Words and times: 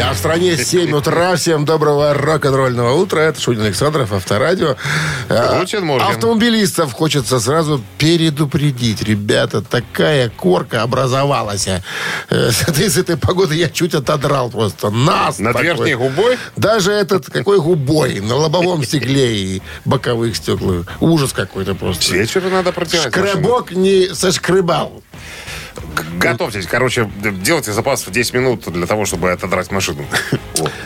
А 0.00 0.14
в 0.14 0.16
стране 0.18 0.56
7 0.56 0.90
утра. 0.92 1.36
Всем 1.36 1.64
доброго 1.64 2.14
рок-н-ролльного 2.14 2.94
утра. 2.94 3.20
Это 3.20 3.40
Шунин 3.40 3.62
Александров, 3.62 4.12
Авторадио. 4.12 4.76
Guten 5.28 5.84
Morgen. 5.84 6.08
Автомобилистов 6.10 6.92
хочется 6.92 7.38
сразу 7.40 7.80
предупредить. 7.98 9.02
Ребята, 9.02 9.60
такая 9.62 10.28
корка 10.30 10.82
образовалась. 10.82 11.68
Э, 11.68 11.80
С 12.50 12.62
этой, 12.62 12.88
с 12.90 12.96
этой 12.96 13.16
погоды 13.16 13.54
я 13.54 13.68
чуть 13.68 13.94
отодрал 13.94 14.50
просто. 14.50 14.90
Нас 14.90 15.38
Над 15.38 15.52
такой. 15.52 15.66
верхней 15.66 15.94
губой? 15.94 16.38
Даже 16.56 16.90
этот, 16.92 17.26
какой 17.26 17.60
губой, 17.60 18.20
на 18.20 18.34
лобовом 18.36 18.82
стекле 18.84 19.36
и 19.36 19.62
боковых 19.84 20.34
стеклах. 20.36 20.86
Ужас 21.00 21.32
какой-то 21.32 21.74
просто. 21.74 22.02
С 22.02 22.10
вечера 22.10 22.48
надо 22.48 22.72
протирать 22.72 23.14
машину. 23.14 23.28
Шкребок 23.28 23.70
не 23.72 24.14
сошкребал. 24.14 25.02
Готовьтесь, 26.18 26.66
короче, 26.66 27.10
делайте 27.42 27.72
запас 27.72 28.06
в 28.06 28.10
10 28.10 28.34
минут 28.34 28.72
для 28.72 28.86
того, 28.86 29.04
чтобы 29.04 29.32
отодрать 29.32 29.70
машину. 29.70 30.04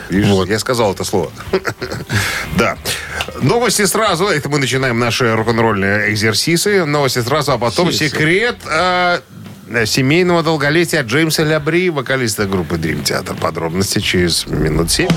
Вот, 0.09 0.49
Я 0.49 0.59
сказал 0.59 0.93
это 0.93 1.03
слово. 1.03 1.31
Да. 2.57 2.77
Новости 3.41 3.85
сразу. 3.85 4.25
Это 4.25 4.49
мы 4.49 4.57
начинаем 4.57 4.97
наши 4.99 5.35
рок-н-ролльные 5.35 6.11
экзерсисы. 6.11 6.85
Новости 6.85 7.19
сразу, 7.19 7.51
а 7.51 7.57
потом 7.57 7.91
секрет 7.91 8.57
э, 8.65 9.19
семейного 9.85 10.43
долголетия 10.43 11.03
Джеймса 11.03 11.43
Лябри, 11.43 11.89
вокалиста 11.89 12.45
группы 12.45 12.75
Dream 12.75 13.03
Theater. 13.03 13.37
Подробности 13.39 13.99
через 13.99 14.47
минут 14.47 14.89
7. 14.91 15.07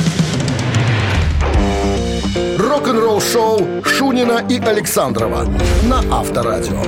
Рок-н-ролл-шоу 2.59 3.85
Шунина 3.85 4.45
и 4.49 4.59
Александрова 4.59 5.49
на 5.85 6.19
Авторадио. 6.19 6.83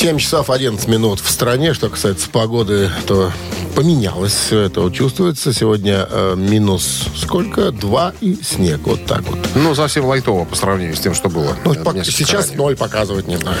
7 0.00 0.16
часов 0.16 0.48
11 0.48 0.88
минут 0.88 1.20
в 1.20 1.30
стране. 1.30 1.74
Что 1.74 1.90
касается 1.90 2.30
погоды, 2.30 2.90
то 3.06 3.30
поменялось 3.76 4.32
все 4.32 4.60
это. 4.60 4.90
Чувствуется 4.90 5.52
сегодня 5.52 6.06
э, 6.08 6.36
минус 6.38 7.04
сколько? 7.14 7.70
Два 7.70 8.14
и 8.22 8.34
снег. 8.42 8.80
Вот 8.86 9.04
так 9.04 9.20
вот. 9.24 9.38
Ну, 9.54 9.74
совсем 9.74 10.06
лайтово 10.06 10.46
по 10.46 10.56
сравнению 10.56 10.96
с 10.96 11.00
тем, 11.00 11.12
что 11.12 11.28
было. 11.28 11.54
Ну, 11.66 11.74
несколько 11.74 12.12
сейчас 12.12 12.46
ранее. 12.46 12.56
ноль 12.56 12.76
показывать 12.78 13.28
не 13.28 13.36
знаю. 13.36 13.58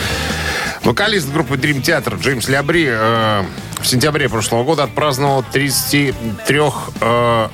Вокалист 0.82 1.30
группы 1.30 1.56
Dream 1.56 1.82
Theater 1.82 2.18
Джеймс 2.18 2.48
Лябри 2.48 2.86
э, 2.88 3.44
в 3.78 3.86
сентябре 3.86 4.30
прошлого 4.30 4.64
года 4.64 4.84
отпраздновал 4.84 5.44
33 5.52 6.60
э, 7.02 7.48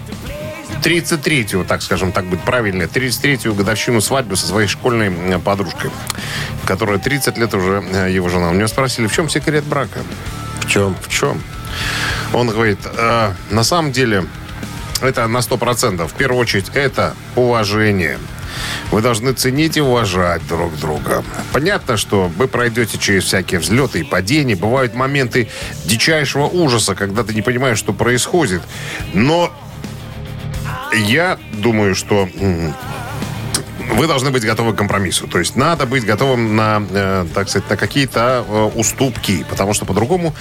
33-ю, 0.83 1.65
так 1.65 1.83
скажем, 1.83 2.13
так 2.13 2.27
будет 2.27 2.43
правильно, 2.43 2.85
33-ю 2.85 3.55
годовщину 3.55 4.01
свадьбы 4.01 4.37
со 4.37 4.47
своей 4.47 4.69
школьной 4.69 5.13
э, 5.13 5.39
подружкой, 5.39 5.91
которая 6.65 6.99
30 6.99 7.39
лет 7.39 7.55
уже 7.55 7.85
э, 7.93 8.13
его 8.13 8.29
жена. 8.29 8.51
У 8.51 8.55
него 8.55 8.69
спросили, 8.69 9.07
в 9.07 9.13
чем 9.13 9.29
секрет 9.29 9.65
брака? 9.65 10.01
В 10.61 10.69
чем? 10.69 10.97
В 11.01 11.09
чем? 11.09 11.43
Он 12.33 12.49
говорит, 12.49 12.79
«Э, 12.85 13.33
на 13.51 13.65
самом 13.65 13.93
деле, 13.93 14.25
это 15.01 15.27
на 15.27 15.39
100%. 15.39 16.07
В 16.07 16.15
первую 16.15 16.41
очередь, 16.41 16.71
это 16.75 17.15
уважение. 17.35 18.19
Вы 18.91 19.03
должны 19.03 19.33
ценить 19.33 19.77
и 19.77 19.81
уважать 19.81 20.47
друг 20.47 20.77
друга. 20.79 21.25
Понятно, 21.53 21.97
что 21.97 22.29
вы 22.37 22.49
пройдете 22.49 22.99
через 22.99 23.25
всякие 23.25 23.61
взлеты 23.61 24.01
и 24.01 24.05
падения. 24.05 24.57
Бывают 24.57 24.95
моменты 24.95 25.49
дичайшего 25.85 26.47
ужаса, 26.47 26.95
когда 26.95 27.23
ты 27.25 27.35
не 27.35 27.43
понимаешь, 27.43 27.79
что 27.79 27.93
происходит. 27.93 28.63
Но 29.13 29.53
я 30.95 31.39
думаю, 31.53 31.95
что 31.95 32.29
вы 33.93 34.07
должны 34.09 34.31
быть 34.31 34.45
готовы 34.45 34.75
к 34.75 34.77
компромиссу. 34.77 35.27
То 35.29 35.39
есть 35.39 35.57
надо 35.57 35.87
быть 35.87 36.05
готовым 36.05 36.55
на, 36.57 36.83
э, 36.91 37.25
так 37.35 37.49
сказать, 37.49 37.71
на 37.71 37.77
какие-то 37.77 38.45
э, 38.47 38.71
уступки, 38.75 39.47
потому 39.49 39.73
что 39.75 39.87
по-другому 39.87 40.35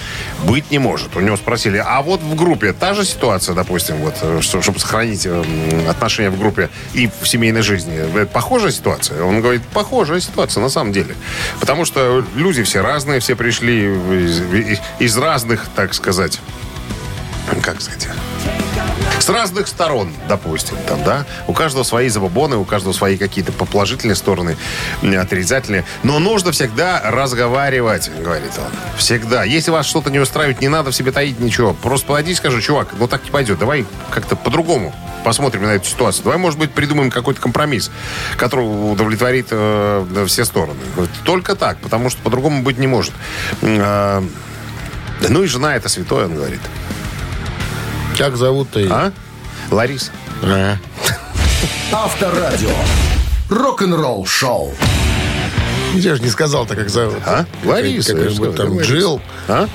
быть 0.44 0.70
не 0.70 0.78
может. 0.78 1.16
У 1.16 1.20
него 1.20 1.36
спросили, 1.36 1.82
а 1.82 2.02
вот 2.02 2.20
в 2.20 2.34
группе 2.34 2.72
та 2.74 2.92
же 2.92 3.04
ситуация, 3.04 3.54
допустим, 3.54 3.96
вот, 3.98 4.14
э, 4.20 4.40
что- 4.42 4.60
чтобы 4.60 4.78
сохранить 4.78 5.24
э, 5.26 5.42
отношения 5.88 6.28
в 6.30 6.38
группе 6.38 6.68
и 6.92 7.08
в 7.22 7.26
семейной 7.26 7.62
жизни. 7.62 8.26
Похожая 8.26 8.72
ситуация? 8.72 9.22
Он 9.22 9.40
говорит, 9.40 9.62
похожая 9.72 10.20
ситуация 10.20 10.60
на 10.60 10.68
самом 10.68 10.92
деле. 10.92 11.14
Потому 11.60 11.84
что 11.86 12.24
люди 12.34 12.62
все 12.64 12.82
разные, 12.82 13.20
все 13.20 13.36
пришли 13.36 13.84
из- 13.86 14.80
из 14.98 15.16
разных, 15.16 15.66
так 15.74 15.94
сказать, 15.94 16.40
как 17.62 17.80
сказать, 17.80 18.08
с 19.18 19.28
разных 19.28 19.66
сторон, 19.68 20.12
допустим, 20.28 20.76
там, 20.88 21.02
да. 21.04 21.26
У 21.46 21.52
каждого 21.52 21.82
свои 21.82 22.08
забабоны, 22.08 22.56
у 22.56 22.64
каждого 22.64 22.92
свои 22.92 23.16
какие-то 23.16 23.52
положительные 23.52 24.14
стороны, 24.14 24.56
отрицательные. 25.02 25.84
Но 26.02 26.18
нужно 26.18 26.52
всегда 26.52 27.00
разговаривать, 27.04 28.10
говорит 28.22 28.52
он. 28.58 28.70
Всегда. 28.98 29.44
Если 29.44 29.70
вас 29.70 29.86
что-то 29.86 30.10
не 30.10 30.18
устраивает, 30.18 30.60
не 30.60 30.68
надо 30.68 30.90
в 30.90 30.94
себе 30.94 31.12
таить 31.12 31.40
ничего. 31.40 31.74
Просто 31.74 32.06
подойди 32.06 32.32
и 32.32 32.34
скажи, 32.34 32.60
чувак, 32.60 32.88
ну 32.98 33.08
так 33.08 33.24
не 33.24 33.30
пойдет. 33.30 33.58
Давай 33.58 33.86
как-то 34.10 34.36
по-другому 34.36 34.94
посмотрим 35.24 35.62
на 35.62 35.74
эту 35.74 35.86
ситуацию. 35.86 36.22
Давай, 36.22 36.38
может 36.38 36.58
быть, 36.58 36.70
придумаем 36.70 37.10
какой-то 37.10 37.40
компромисс, 37.40 37.90
который 38.36 38.62
удовлетворит 38.62 39.48
э, 39.50 40.24
все 40.28 40.44
стороны. 40.44 40.78
Только 41.24 41.56
так, 41.56 41.78
потому 41.78 42.10
что 42.10 42.22
по-другому 42.22 42.62
быть 42.62 42.78
не 42.78 42.86
может. 42.86 43.12
А, 43.62 44.22
ну 45.28 45.42
и 45.42 45.46
жена 45.46 45.74
это 45.74 45.88
святое, 45.88 46.26
он 46.26 46.36
говорит. 46.36 46.60
Как 48.16 48.36
зовут-то 48.36 48.80
ее? 48.80 48.90
А? 48.90 49.12
Лариса. 49.70 50.10
А. 50.42 50.76
Авторадио. 51.92 52.70
Рок-н-ролл-шоу. 53.50 54.74
Я 55.94 56.14
же 56.16 56.22
не 56.22 56.30
сказал-то, 56.30 56.74
как 56.74 56.88
зовут. 56.88 57.18
А? 57.26 57.44
Лариса. 57.64 58.14
Как, 58.14 58.24
как 58.24 58.32
сказал, 58.32 58.52
там 58.54 58.70
Лариса. 58.70 58.92
Джилл. 58.92 59.20
А? 59.48 59.68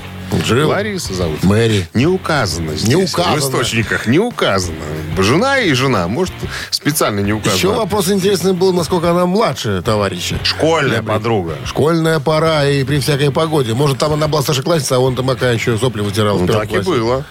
Джилл. 0.43 0.69
Лариса 0.69 1.13
зовут. 1.13 1.43
Мэри. 1.43 1.87
Не 1.93 2.07
указано 2.07 2.75
здесь. 2.75 2.87
Не 2.87 2.95
указано. 2.95 3.35
В 3.35 3.39
источниках 3.39 4.07
не 4.07 4.17
указано. 4.17 4.77
Жена 5.17 5.59
и 5.59 5.73
жена. 5.73 6.07
Может, 6.07 6.33
специально 6.71 7.19
не 7.19 7.33
указано. 7.33 7.57
Еще 7.57 7.71
вопрос 7.71 8.09
интересный 8.09 8.53
был, 8.53 8.73
насколько 8.73 9.11
она 9.11 9.25
младше 9.25 9.81
товарища. 9.83 10.39
Школьная 10.43 11.03
подруга. 11.03 11.57
Школьная 11.65 12.19
пора 12.19 12.65
и 12.65 12.83
при 12.83 12.99
всякой 12.99 13.31
погоде. 13.31 13.73
Может, 13.73 13.99
там 13.99 14.13
она 14.13 14.27
была 14.27 14.41
старшеклассница, 14.41 14.95
а 14.95 14.99
он 14.99 15.15
там 15.15 15.27
пока 15.27 15.51
еще 15.51 15.77
сопли 15.77 16.01
вытирал. 16.01 16.39
Ну, 16.39 16.47
так 16.47 16.65
и 16.65 16.67
классе. 16.67 16.89
было. 16.89 17.25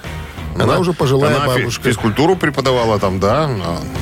Она 0.58 0.78
уже 0.78 0.92
пожилая 0.92 1.36
она 1.36 1.46
бабушка. 1.46 1.88
физкультуру 1.88 2.36
преподавала 2.36 2.98
там, 2.98 3.20
да. 3.20 3.44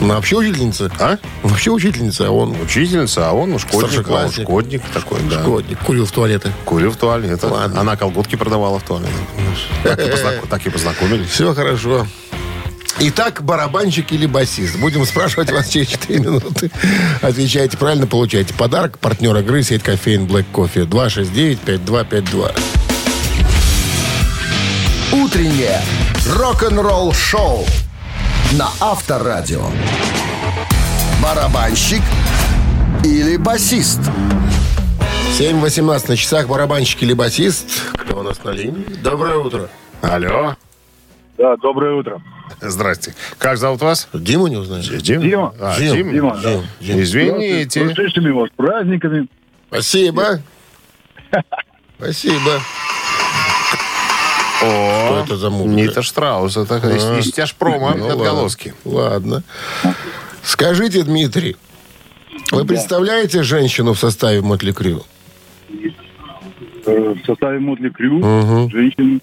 Она 0.00 0.14
вообще 0.14 0.36
учительница. 0.36 0.90
А? 0.98 1.18
Вообще 1.42 1.70
учительница, 1.70 2.28
а 2.28 2.30
он 2.30 2.56
Учительница, 2.60 3.28
а 3.28 3.32
он 3.32 3.58
школьник. 3.58 4.08
А 4.08 4.24
он 4.24 4.32
шкодник 4.32 4.82
такой, 4.92 5.20
да. 5.30 5.40
шкодник, 5.40 5.78
курил 5.80 6.06
в 6.06 6.12
туалеты. 6.12 6.52
Курил 6.64 6.90
в 6.90 6.96
туалете. 6.96 7.46
Ладно. 7.46 7.80
Она 7.80 7.96
колготки 7.96 8.36
продавала 8.36 8.78
в 8.78 8.82
туалете. 8.82 9.12
Так 9.82 10.00
и, 10.00 10.10
позна- 10.10 10.46
так 10.48 10.66
и 10.66 10.70
познакомились. 10.70 11.28
Все 11.28 11.54
хорошо. 11.54 12.06
Итак, 13.00 13.42
барабанщик 13.44 14.10
или 14.10 14.26
басист? 14.26 14.76
Будем 14.78 15.06
спрашивать 15.06 15.52
вас 15.52 15.68
через 15.68 15.86
4 15.88 16.18
минуты. 16.18 16.70
Отвечаете 17.22 17.76
правильно, 17.76 18.08
получаете 18.08 18.54
подарок. 18.54 18.98
Партнер 18.98 19.36
игры 19.36 19.62
сеть 19.62 19.84
кофеин 19.84 20.24
Black 20.26 20.46
Coffee 20.52 20.84
269-5252. 20.84 22.58
Утреннее 25.12 25.80
рок-н-ролл-шоу 26.28 27.64
на 28.52 28.68
Авторадио. 28.80 29.62
Барабанщик 31.22 32.02
или 33.02 33.36
басист? 33.36 34.00
7.18 35.38 36.08
на 36.08 36.16
часах 36.16 36.48
барабанщик 36.48 37.02
или 37.02 37.14
басист. 37.14 37.92
Кто 37.94 38.20
у 38.20 38.22
нас 38.22 38.42
на 38.44 38.50
линии? 38.50 38.84
Доброе 39.02 39.36
утро. 39.36 39.68
Алло. 40.02 40.54
Да, 41.38 41.56
доброе 41.56 41.94
утро. 41.94 42.20
Здрасте. 42.60 43.14
Как 43.38 43.56
зовут 43.56 43.80
вас? 43.80 44.08
Диму 44.12 44.48
не 44.48 44.56
узнаешь? 44.56 44.88
Дим. 44.88 45.22
Дима. 45.22 45.54
А, 45.60 45.78
Дим. 45.78 45.94
Дим. 45.94 46.12
Дима, 46.12 46.36
да. 46.42 46.52
Дим, 46.52 46.66
Дим. 46.80 47.02
Извините. 47.02 47.88
С 47.88 48.56
праздниками. 48.56 49.28
Спасибо. 49.68 50.40
Спасибо. 51.98 52.60
Что 54.58 55.22
это 55.24 55.36
за 55.36 55.50
музыка? 55.50 55.70
Нита 55.80 56.02
Штраус. 56.02 56.56
Это 56.56 56.76
из, 56.94 57.26
из 57.26 57.32
тяжпрома 57.32 57.94
Ну, 57.96 58.08
отголоски. 58.10 58.74
Ладно. 58.84 59.42
Скажите, 60.42 61.02
Дмитрий, 61.02 61.56
вы 62.50 62.64
представляете 62.64 63.42
женщину 63.42 63.92
в 63.94 63.98
составе 63.98 64.40
Мотли 64.40 64.72
Крю? 64.72 65.02
Э, 66.86 67.14
В 67.14 67.24
составе 67.26 67.58
Мотли 67.60 67.90
Крю. 67.90 68.68
Женщин. 68.70 69.20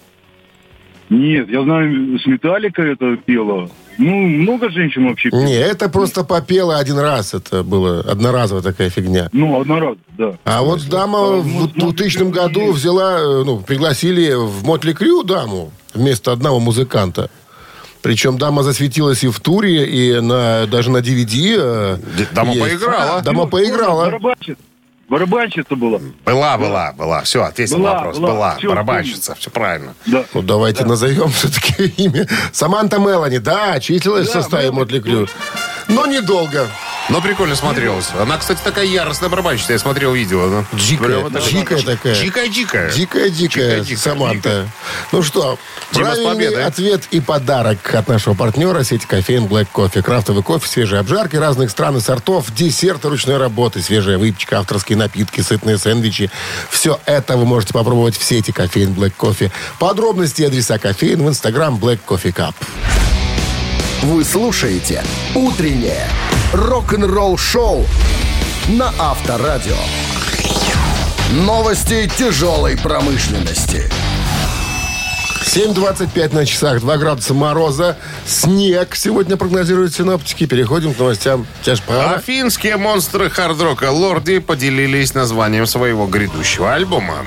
Нет, 1.10 1.48
я 1.48 1.62
знаю, 1.62 2.18
с 2.18 2.26
Металлика 2.26 2.82
это 2.82 3.16
пела. 3.16 3.70
Ну, 3.98 4.14
много 4.14 4.70
женщин 4.70 5.08
вообще 5.08 5.30
пела. 5.30 5.42
Не, 5.42 5.54
это 5.54 5.88
просто 5.88 6.24
попела 6.24 6.78
один 6.78 6.98
раз. 6.98 7.34
Это 7.34 7.62
было 7.62 8.00
одноразовая 8.00 8.62
такая 8.62 8.90
фигня. 8.90 9.28
Ну, 9.32 9.60
одноразово, 9.60 9.96
да. 10.18 10.34
А 10.44 10.62
вот 10.62 10.86
дама 10.88 11.36
в 11.38 11.72
2000 11.72 12.30
году 12.30 12.72
взяла, 12.72 13.18
э, 13.18 13.42
ну, 13.44 13.60
пригласили 13.60 14.34
в 14.34 14.64
Мотли 14.64 14.92
Крю 14.92 15.22
даму 15.22 15.72
вместо 15.94 16.32
одного 16.32 16.60
музыканта. 16.60 17.30
Причем 18.02 18.38
дама 18.38 18.62
засветилась 18.62 19.24
и 19.24 19.28
в 19.28 19.40
туре, 19.40 19.84
и 19.86 20.20
на, 20.20 20.66
даже 20.66 20.90
на 20.90 20.98
DVD. 20.98 21.56
э, 21.58 21.98
дама 22.32 22.52
есть. 22.52 22.60
поиграла. 22.64 23.22
Дама 23.22 23.46
поиграла. 23.46 24.20
Барабанщица. 25.08 25.76
Была. 25.76 26.00
Была, 26.24 26.58
была, 26.58 26.92
была. 26.92 27.22
Все, 27.22 27.42
ответил 27.44 27.78
Была, 27.78 27.90
на 27.90 27.96
вопрос. 27.98 28.18
была. 28.18 28.32
Была. 28.32 28.56
Всё, 28.56 28.68
Барабанщица. 28.70 29.34
Все 29.36 29.50
правильно. 29.50 29.94
Да. 30.06 30.24
Ну, 30.34 30.42
давайте 30.42 30.84
назовем 30.84 31.28
все-таки 31.30 31.84
имя. 31.96 32.26
Саманта 32.52 32.98
Мелани, 32.98 33.38
да, 33.38 33.78
числилась 33.80 34.28
в 34.28 34.32
Да, 34.32 34.40
составе 34.42 34.64
Мелани. 34.64 34.78
Мотли 34.80 35.00
Крю. 35.00 35.28
Но 35.88 36.06
недолго. 36.06 36.66
Но 37.08 37.20
прикольно 37.20 37.54
смотрелась. 37.54 38.08
Она, 38.18 38.36
кстати, 38.36 38.60
такая 38.62 38.84
яростная 38.84 39.28
барабанщица. 39.28 39.72
Я 39.72 39.78
смотрел 39.78 40.12
видео. 40.12 40.46
Она 40.46 40.64
Дикая, 40.72 41.30
дикая 41.48 41.82
такая. 41.82 42.20
Дикая-дикая. 42.20 42.90
Дикая-дикая. 42.90 43.96
Саманта. 43.96 44.68
Ну 45.12 45.22
что, 45.22 45.58
Дима, 45.92 46.14
правильный 46.14 46.64
ответ 46.64 47.04
и 47.12 47.20
подарок 47.20 47.94
от 47.94 48.08
нашего 48.08 48.34
партнера 48.34 48.82
сети 48.82 49.06
кофеин 49.06 49.44
Black 49.44 49.68
Coffee. 49.72 50.02
Крафтовый 50.02 50.42
кофе, 50.42 50.66
свежие 50.66 50.98
обжарки 50.98 51.36
разных 51.36 51.70
стран 51.70 51.96
и 51.96 52.00
сортов, 52.00 52.52
десерты 52.52 53.08
ручной 53.08 53.36
работы, 53.36 53.80
свежая 53.82 54.18
выпечка, 54.18 54.58
авторские 54.58 54.98
напитки, 54.98 55.40
сытные 55.40 55.78
сэндвичи. 55.78 56.30
Все 56.70 56.98
это 57.06 57.36
вы 57.36 57.44
можете 57.44 57.72
попробовать 57.72 58.18
в 58.18 58.24
сети 58.24 58.50
кофеин 58.50 58.92
Black 58.92 59.12
Coffee. 59.16 59.52
Подробности 59.78 60.42
и 60.42 60.46
адреса 60.46 60.78
кофеин 60.78 61.22
в 61.22 61.28
инстаграм 61.28 61.76
Black 61.76 62.00
Coffee 62.06 62.34
Cup. 62.34 62.54
Вы 64.02 64.24
слушаете 64.24 65.02
«Утреннее 65.34 66.08
рок-н-ролл-шоу» 66.52 67.86
на 68.68 68.92
Авторадио. 68.98 69.76
Новости 71.32 72.10
тяжелой 72.16 72.76
промышленности. 72.76 73.90
7.25 75.42 76.34
на 76.34 76.44
часах, 76.44 76.80
2 76.80 76.96
градуса 76.98 77.32
мороза, 77.32 77.96
снег 78.26 78.94
сегодня 78.94 79.36
прогнозируют 79.36 79.94
синоптики. 79.94 80.46
Переходим 80.46 80.92
к 80.92 80.98
новостям. 80.98 81.46
Ж 81.64 81.78
А 81.88 82.18
финские 82.18 82.76
монстры 82.76 83.30
хард-рока 83.30 83.90
Лорди 83.90 84.38
поделились 84.38 85.14
названием 85.14 85.66
своего 85.66 86.06
грядущего 86.06 86.74
альбома. 86.74 87.24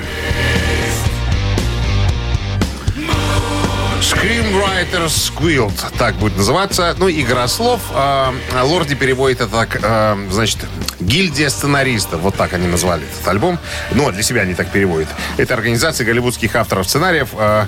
Screenwriters 3.99 5.33
Guild, 5.35 5.73
так 5.97 6.15
будет 6.15 6.37
называться. 6.37 6.95
Ну, 6.97 7.09
игра 7.09 7.47
слов. 7.47 7.81
А, 7.93 8.33
а 8.55 8.63
Лорди 8.63 8.95
переводит 8.95 9.41
это 9.41 9.51
так, 9.51 9.79
а, 9.83 10.17
значит, 10.31 10.59
гильдия 11.01 11.49
сценаристов. 11.49 12.21
Вот 12.21 12.35
так 12.35 12.53
они 12.53 12.67
назвали 12.67 13.03
этот 13.03 13.27
альбом. 13.27 13.59
Ну, 13.91 14.09
для 14.11 14.23
себя 14.23 14.41
они 14.41 14.53
так 14.53 14.69
переводят. 14.69 15.09
Это 15.37 15.53
организация 15.53 16.05
голливудских 16.05 16.55
авторов 16.55 16.87
сценариев. 16.87 17.29
э, 17.33 17.65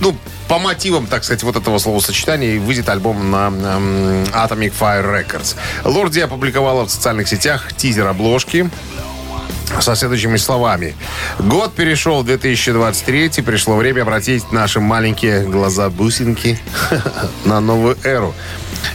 ну, 0.00 0.14
по 0.46 0.58
мотивам, 0.58 1.06
так 1.06 1.24
сказать, 1.24 1.42
вот 1.42 1.56
этого 1.56 1.78
словосочетания 1.78 2.60
выйдет 2.60 2.90
альбом 2.90 3.30
на 3.30 3.48
Atomic 3.48 4.74
Fire 4.78 5.04
Records. 5.04 5.56
Лорди 5.84 6.20
опубликовала 6.20 6.84
в 6.84 6.90
социальных 6.90 7.28
сетях 7.28 7.72
тизер 7.72 8.06
обложки 8.06 8.70
со 9.80 9.94
следующими 9.96 10.36
словами. 10.36 10.94
Год 11.38 11.74
перешел 11.74 12.22
в 12.22 12.26
2023, 12.26 13.42
пришло 13.44 13.76
время 13.76 14.02
обратить 14.02 14.52
наши 14.52 14.80
маленькие 14.80 15.42
глаза-бусинки 15.42 16.58
на 17.44 17.60
новую 17.60 17.96
эру. 18.04 18.34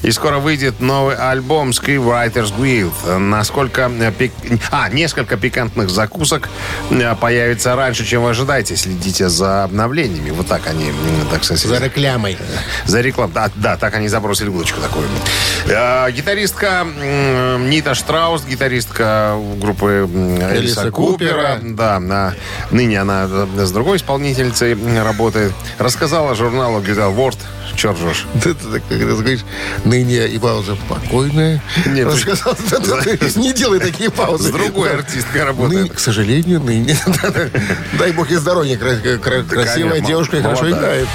И 0.02 0.12
скоро 0.12 0.40
выйдет 0.40 0.80
новый 0.80 1.16
альбом 1.16 1.70
Screenwriters 1.72 2.54
Guild. 2.58 3.18
Насколько... 3.18 3.92
э, 4.00 4.12
пик- 4.12 4.60
А, 4.72 4.90
несколько 4.90 5.38
пикантных 5.38 5.90
закусок 5.90 6.50
э, 6.92 7.16
появится 7.16 7.76
раньше, 7.76 8.06
чем 8.06 8.24
вы 8.24 8.30
ожидаете. 8.32 8.76
Следите 8.76 9.30
за 9.30 9.64
обновлениями. 9.66 10.32
Вот 10.32 10.48
так 10.48 10.68
они, 10.68 10.92
так 11.32 11.44
сказать... 11.44 11.64
За 11.68 11.78
рекламой. 11.84 12.38
За 12.86 13.02
рекламу. 13.02 13.34
Да, 13.34 13.50
да, 13.56 13.78
так 13.78 13.96
они 13.96 14.08
забросили 14.08 14.50
удочку 14.50 14.80
такую. 14.82 15.08
Э, 15.68 16.12
гитаристка 16.12 16.86
Нита 17.60 17.94
Штраус, 17.96 18.44
гитаристка 18.46 19.36
группы 19.58 20.08
Элиса 20.54 20.92
Купера. 20.92 21.56
Купера. 21.56 21.60
Да, 21.62 22.00
на- 22.00 22.34
ныне 22.72 23.00
она 23.02 23.28
с 23.28 23.72
другой 23.72 23.98
исполнительницей 23.98 24.78
работает. 25.04 25.54
Рассказала 25.78 26.36
журналу 26.36 26.80
Guitar 26.82 27.16
World. 27.16 27.38
Ж. 28.14 28.26
Ты, 28.44 28.54
ты, 28.56 28.80
так, 28.80 28.84
говоришь, 28.90 29.42
ныне 29.86 30.28
и 30.28 30.38
пауза 30.38 30.76
спокойная. 30.76 31.62
Нет, 31.86 32.08
ты- 32.14 33.18
ты 33.18 33.40
не 33.40 33.54
делай 33.54 33.80
такие 33.80 34.10
паузы. 34.10 34.50
С 34.50 34.52
другой 34.52 34.94
артисткой 34.94 35.42
Ныне, 35.42 35.46
работает. 35.46 35.94
к 35.94 36.00
сожалению, 36.00 36.60
ныне. 36.62 36.98
Дай 38.00 38.12
бог 38.12 38.30
ей 38.30 38.38
здоровья. 38.38 38.78
кра- 38.78 39.18
кра- 39.18 39.44
Красивая 39.44 40.02
девушка 40.02 40.38
и 40.38 40.42
хорошо 40.42 40.70
играет. 40.70 41.08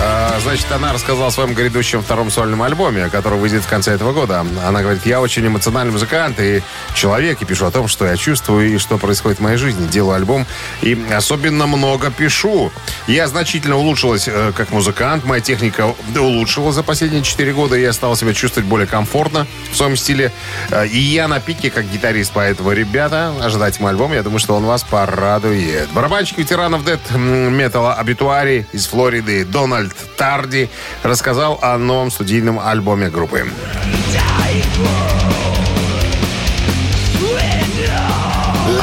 А, 0.00 0.38
Значит, 0.40 0.70
она 0.70 0.92
рассказала 0.92 1.26
о 1.26 1.30
своем 1.30 1.52
грядущем 1.52 2.00
втором 2.02 2.30
сольном 2.30 2.62
альбоме, 2.62 3.08
который 3.10 3.38
выйдет 3.38 3.64
в 3.64 3.68
конце 3.68 3.92
этого 3.92 4.12
года. 4.12 4.46
Она 4.64 4.82
говорит, 4.82 5.04
я 5.04 5.20
очень 5.20 5.46
эмоциональный 5.46 5.92
музыкант 5.92 6.38
и 6.40 6.62
человек, 6.94 7.42
и 7.42 7.44
пишу 7.44 7.66
о 7.66 7.70
том, 7.72 7.88
что 7.88 8.06
я 8.06 8.16
чувствую 8.16 8.72
и 8.72 8.78
что 8.78 8.98
происходит 8.98 9.38
в 9.40 9.42
моей 9.42 9.56
жизни. 9.56 9.86
Делаю 9.88 10.14
альбом 10.14 10.46
и 10.80 10.96
особенно 11.12 11.66
много 11.66 12.10
пишу. 12.10 12.70
Я 13.08 13.26
значительно 13.26 13.76
улучшилась 13.76 14.28
э, 14.28 14.52
как 14.56 14.70
музыкант, 14.70 15.24
моя 15.24 15.40
техника 15.42 15.92
улучшилась 16.16 16.76
за 16.76 16.82
последние 16.84 17.22
4 17.22 17.52
года, 17.52 17.76
и 17.76 17.82
я 17.82 17.92
стал 17.92 18.14
себя 18.16 18.32
чувствовать 18.32 18.68
более 18.68 18.86
комфортно 18.86 19.46
в 19.72 19.76
своем 19.76 19.96
стиле. 19.96 20.32
Э, 20.70 20.86
И 20.86 20.98
я 20.98 21.26
на 21.28 21.40
пике 21.40 21.70
как 21.70 21.84
гитарист, 21.90 22.30
поэтому, 22.32 22.70
ребята, 22.72 23.34
ожидайте 23.42 23.82
мой 23.82 23.90
альбом, 23.90 24.12
я 24.12 24.22
думаю, 24.22 24.38
что 24.38 24.54
он 24.54 24.64
вас 24.64 24.84
порадует. 24.84 25.90
Барабанщик 25.90 26.38
ветеранов 26.38 26.84
Dead 26.84 27.00
металла 27.18 27.94
Обитуари 27.94 28.66
из 28.72 28.86
Флориды 28.86 29.44
Дональд 29.44 29.87
Тарди 30.16 30.68
рассказал 31.02 31.58
о 31.62 31.76
новом 31.78 32.10
студийном 32.10 32.60
альбоме 32.60 33.08
группы. 33.08 33.46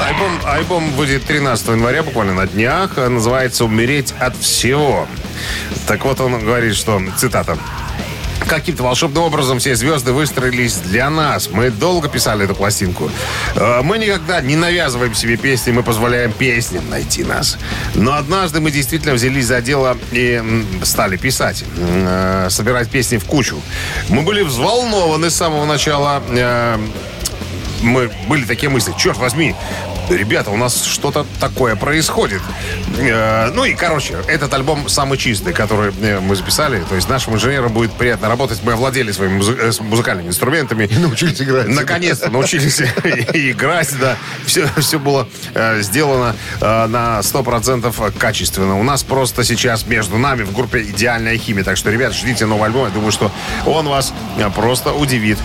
Альбом, 0.08 0.40
альбом 0.46 0.92
выйдет 0.92 1.26
13 1.26 1.68
января, 1.70 2.04
буквально 2.04 2.34
на 2.34 2.48
днях. 2.48 2.98
Называется 2.98 3.66
«Умереть 3.66 4.14
от 4.20 4.36
всего». 4.36 5.08
Так 5.88 6.06
вот, 6.06 6.20
он 6.22 6.44
говорит, 6.44 6.76
что, 6.76 7.02
цитата, 7.18 7.58
Каким-то 8.48 8.84
волшебным 8.84 9.24
образом 9.24 9.58
все 9.60 9.76
звезды 9.76 10.12
выстроились 10.14 10.76
для 10.78 11.10
нас. 11.10 11.50
Мы 11.50 11.72
долго 11.72 12.08
писали 12.10 12.46
эту 12.46 12.54
пластинку. 12.56 13.10
Э, 13.56 13.82
Мы 13.82 13.98
никогда 13.98 14.40
не 14.42 14.56
навязываем 14.56 15.16
себе 15.16 15.36
песни, 15.36 15.72
мы 15.72 15.82
позволяем 15.84 16.32
песням 16.32 16.88
найти 16.90 17.24
нас. 17.24 17.58
Но 17.96 18.14
однажды 18.14 18.62
мы 18.62 18.70
действительно 18.72 19.14
взялись 19.14 19.46
за 19.48 19.62
дело 19.62 19.98
и 20.12 20.44
стали 20.84 21.18
писать, 21.18 21.64
э, 21.78 22.48
собирать 22.52 22.90
песни 22.90 23.18
в 23.18 23.26
кучу. 23.26 23.60
Мы 24.10 24.22
были 24.22 24.44
взволнованы 24.44 25.30
с 25.30 25.36
самого 25.36 25.66
начала. 25.66 26.22
э, 26.30 26.78
мы 27.82 28.10
были 28.28 28.46
такие 28.46 28.70
мысли, 28.70 28.94
черт 28.98 29.18
возьми, 29.18 29.56
ребята, 30.10 30.52
у 30.52 30.58
нас 30.58 30.84
что-то 30.84 31.26
такое 31.40 31.76
происходит. 31.76 32.42
Э, 32.98 33.52
ну 33.54 33.66
и, 33.66 33.74
короче, 33.74 34.18
этот 34.28 34.54
альбом 34.54 34.88
самый 34.90 35.18
чистый, 35.18 35.54
который 35.54 35.94
э, 36.02 36.20
мы 36.20 36.36
записали. 36.36 36.84
То 36.88 36.96
есть 36.96 37.10
нашим 37.10 37.36
инженерам 37.36 37.74
будет 37.74 37.94
приятно 37.94 38.30
работать. 38.30 38.60
Мы 38.64 38.74
овладели 38.74 39.12
своими 39.12 39.38
музы- 39.40 39.58
э, 39.60 39.72
музыкальными 39.84 40.28
инструментами. 40.28 40.86
И 40.86 40.98
научились 40.98 41.42
играть. 41.42 41.68
Наконец-то 41.68 42.30
научились 42.30 42.82
играть, 43.34 43.90
да. 44.00 44.18
Все, 44.46 44.68
все 44.78 45.00
было 45.00 45.28
сделано 45.80 46.36
на 46.62 47.20
100% 47.20 48.18
качественно. 48.18 48.80
У 48.80 48.84
нас 48.84 49.04
просто 49.04 49.44
сейчас 49.44 49.86
между 49.86 50.18
нами 50.18 50.44
в 50.44 50.54
группе 50.54 50.82
идеальная 50.82 51.38
химия. 51.38 51.64
Так 51.64 51.78
что, 51.78 51.90
ребят, 51.90 52.14
ждите 52.14 52.46
новый 52.46 52.66
альбом. 52.66 52.86
Я 52.86 52.92
думаю, 52.92 53.12
что 53.12 53.32
он 53.66 53.88
вас 53.88 54.14
просто 54.56 54.94
удивит. 54.94 55.38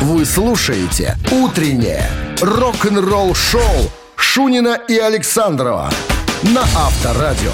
Вы 0.00 0.24
слушаете 0.24 1.16
«Утреннее 1.30 2.29
рок-н-ролл-шоу» 2.40 3.90
Шунина 4.16 4.78
и 4.88 4.98
Александрова 4.98 5.90
на 6.42 6.62
Авторадио. 6.62 7.52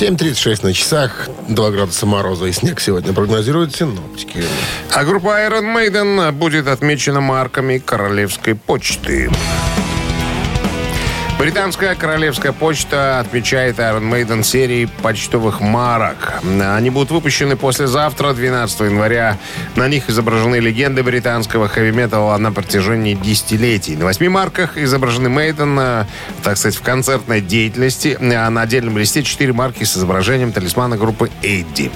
7.36 0.00 0.64
на 0.64 0.72
часах, 0.72 1.28
2 1.48 1.70
градуса 1.70 2.06
мороза 2.06 2.46
и 2.46 2.52
снег 2.52 2.80
сегодня 2.80 3.12
прогнозируют 3.12 3.74
синоптики. 3.74 4.42
А 4.92 5.04
группа 5.04 5.28
Iron 5.46 5.74
Maiden 5.76 6.32
будет 6.32 6.66
отмечена 6.66 7.20
марками 7.20 7.78
Королевской 7.78 8.54
почты. 8.54 9.30
Британская 11.38 11.96
королевская 11.96 12.52
почта 12.52 13.18
отмечает 13.18 13.78
Iron 13.78 14.08
Maiden 14.08 14.44
серии 14.44 14.86
почтовых 15.02 15.60
марок. 15.60 16.40
Они 16.44 16.90
будут 16.90 17.10
выпущены 17.10 17.56
послезавтра, 17.56 18.32
12 18.32 18.80
января. 18.80 19.38
На 19.74 19.88
них 19.88 20.08
изображены 20.08 20.56
легенды 20.56 21.02
британского 21.02 21.66
хэви-металла 21.66 22.36
на 22.36 22.52
протяжении 22.52 23.14
десятилетий. 23.14 23.96
На 23.96 24.04
восьми 24.04 24.28
марках 24.28 24.76
изображены 24.76 25.30
Мейден, 25.30 25.76
э, 25.80 26.04
так 26.44 26.56
сказать, 26.56 26.76
в 26.76 26.82
концертной 26.82 27.40
деятельности. 27.40 28.16
А 28.20 28.48
на 28.50 28.62
отдельном 28.62 28.96
листе 28.98 29.24
четыре 29.24 29.52
марки 29.52 29.82
с 29.82 29.96
изображением 29.96 30.52
талисмана 30.52 30.96
группы 30.96 31.30
Эдди. 31.42 31.90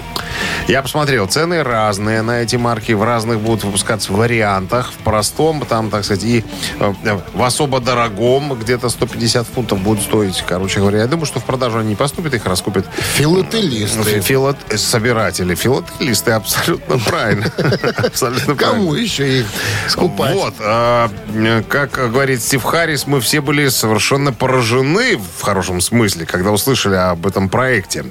Я 0.67 0.83
посмотрел, 0.83 1.29
цены 1.29 1.63
разные 1.63 2.23
на 2.23 2.43
эти 2.43 2.57
марки. 2.57 2.93
В 2.93 3.05
разных 3.05 3.39
будут 3.39 3.63
выпускаться 3.63 4.13
вариантах. 4.13 4.93
В 4.93 4.97
простом, 5.05 5.65
там, 5.67 5.91
так 5.91 6.05
сказать, 6.05 6.25
и 6.25 6.45
э, 6.81 7.19
в 7.33 7.43
особо 7.43 7.79
дорогом, 7.81 8.55
где-то 8.55 8.89
150 8.89 9.26
50 9.27 9.47
фунтов 9.49 9.81
будут 9.81 10.05
стоить. 10.05 10.45
Короче 10.47 10.79
говоря, 10.79 11.01
я 11.01 11.07
думаю, 11.09 11.27
что 11.27 11.41
в 11.41 11.45
продажу 11.45 11.79
они 11.79 11.89
не 11.91 11.95
поступят, 11.97 12.33
их 12.35 12.47
раскупят 12.47 12.87
Филателисты. 13.17 14.21
филат... 14.21 14.57
собиратели. 14.77 15.57
Филателисты, 15.57 16.31
абсолютно 16.31 16.99
правильно. 16.99 17.53
Абсолютно. 17.97 18.55
Кому 18.55 18.95
еще 18.95 19.41
их 19.41 19.47
скупать? 19.89 20.35
Вот, 20.35 20.55
а, 20.61 21.11
э, 21.35 21.65
как 21.69 21.91
говорит 21.95 22.41
Стив 22.41 22.63
Харрис, 22.63 23.09
мы 23.09 23.21
все 23.21 23.41
были 23.41 23.69
совершенно 23.69 24.33
поражены 24.33 25.17
в 25.17 25.43
хорошем 25.43 25.81
смысле, 25.81 26.25
когда 26.25 26.53
услышали 26.53 26.95
об 26.95 27.27
этом 27.27 27.49
проекте. 27.49 28.05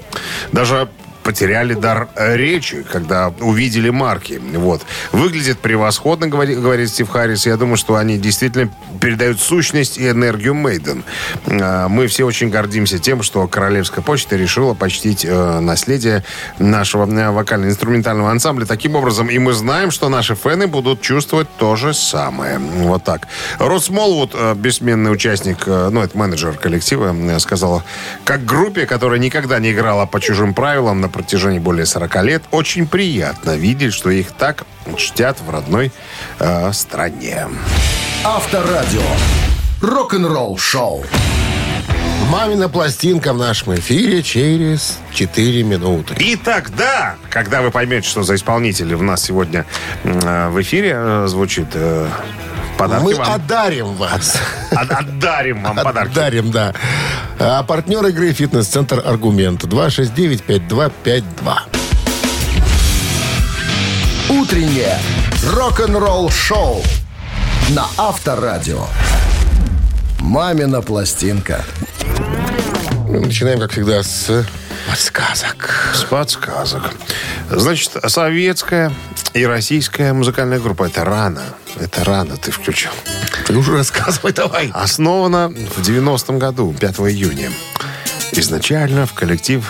Даже 0.51 0.89
потеряли 1.25 1.73
дар 1.73 2.07
э, 2.15 2.37
речи, 2.37 2.83
когда 2.83 3.33
увидели 3.39 3.89
марки. 3.89 4.39
Вот. 4.53 4.83
Выглядит 5.11 5.57
превосходно, 5.57 6.27
говорит, 6.27 6.61
говорит 6.61 6.89
Стив 6.89 7.09
Харрис. 7.09 7.47
Я 7.47 7.57
думаю, 7.57 7.77
что 7.77 7.95
они 7.95 8.19
действительно 8.19 8.69
передают 9.01 9.39
сущность 9.39 9.97
и 9.97 10.07
энергию 10.07 10.53
Мейден. 10.53 11.03
А, 11.47 11.87
Мы 11.89 12.05
все 12.05 12.25
очень 12.25 12.49
гордимся 12.51 12.99
тем, 12.99 13.23
что 13.23 13.47
Королевская 13.47 14.03
почта 14.03 14.35
решила 14.35 14.75
почтить 14.75 15.25
э, 15.25 15.59
наследие 15.59 16.23
нашего 16.59 17.09
э, 17.09 17.31
вокально-инструментального 17.31 18.29
ансамбля 18.29 18.65
таким 18.67 18.95
образом. 18.95 19.27
И 19.27 19.39
мы 19.39 19.53
знаем, 19.53 19.89
что 19.89 20.09
наши 20.09 20.35
фэны 20.35 20.67
будут 20.67 21.01
чувствовать 21.01 21.47
то 21.57 21.75
же 21.75 21.95
самое. 21.95 22.59
Вот 22.59 23.03
так. 23.03 23.27
Рос 23.57 23.85
Смолвуд, 23.85 24.33
э, 24.35 24.53
бессменный 24.53 25.11
участник, 25.11 25.67
э, 25.67 25.89
ну, 25.91 26.01
это 26.01 26.15
менеджер 26.15 26.53
коллектива, 26.53 27.15
э, 27.15 27.39
сказал, 27.39 27.81
как 28.23 28.45
группе, 28.45 28.85
которая 28.85 29.19
никогда 29.19 29.57
не 29.57 29.71
играла 29.71 30.05
по 30.05 30.21
чужим 30.21 30.53
правилам 30.53 31.01
на 31.01 31.09
протяжении 31.15 31.59
более 31.59 31.85
40 31.85 32.23
лет, 32.23 32.43
очень 32.51 32.87
приятно 32.87 33.55
видеть, 33.55 33.93
что 33.93 34.09
их 34.09 34.31
так 34.31 34.65
чтят 34.97 35.39
в 35.39 35.49
родной 35.49 35.91
э, 36.39 36.73
стране. 36.73 37.47
Авторадио. 38.23 39.01
Рок-н-ролл 39.81 40.57
шоу. 40.57 41.05
Мамина 42.29 42.67
пластинка 42.67 43.33
в 43.33 43.37
нашем 43.37 43.75
эфире 43.75 44.23
через 44.23 44.99
4 45.13 45.63
минуты. 45.63 46.15
И 46.15 46.35
тогда, 46.35 47.15
когда 47.29 47.61
вы 47.61 47.71
поймете, 47.71 48.09
что 48.09 48.23
за 48.23 48.35
исполнители 48.35 48.93
в 48.93 49.03
нас 49.03 49.23
сегодня 49.23 49.65
э, 50.03 50.49
в 50.49 50.61
эфире 50.61 50.93
э, 50.95 51.27
звучит 51.27 51.67
э, 51.73 52.09
подарки 52.77 53.03
Мы 53.03 53.15
вам. 53.15 53.31
одарим 53.33 53.95
вас. 53.95 54.37
От- 54.71 54.91
Отдарим 54.91 55.63
вам 55.63 55.75
подарки. 55.77 56.13
Дарим, 56.13 56.51
да. 56.51 56.73
А 57.39 57.63
партнер 57.63 58.05
игры 58.07 58.31
«Фитнес-центр 58.33 59.01
Аргумент» 59.05 59.63
269-5252. 59.63 61.57
Утреннее 64.29 64.97
рок-н-ролл 65.53 66.29
шоу 66.31 66.81
на 67.69 67.85
Авторадио. 67.97 68.85
Мамина 70.19 70.81
пластинка. 70.81 71.63
Мы 73.07 73.19
начинаем, 73.19 73.59
как 73.59 73.71
всегда, 73.71 74.01
с 74.01 74.45
подсказок. 74.89 75.91
С 75.93 76.03
подсказок. 76.03 76.91
Значит, 77.49 77.91
советская 78.07 78.91
и 79.35 79.45
российская 79.45 80.13
музыкальная 80.13 80.59
группа. 80.59 80.85
Это 80.85 81.03
рано. 81.03 81.43
Это 81.77 82.05
рано 82.05 82.37
ты 82.37 82.51
включил. 82.51 82.91
Ты 83.45 83.55
уже 83.55 83.73
рассказывай 83.73 84.31
давай. 84.31 84.71
Основана 84.73 85.49
в 85.49 85.81
90-м 85.81 86.39
году, 86.39 86.73
5 86.79 86.99
июня. 86.99 87.51
Изначально 88.31 89.05
в 89.05 89.13
коллектив 89.13 89.63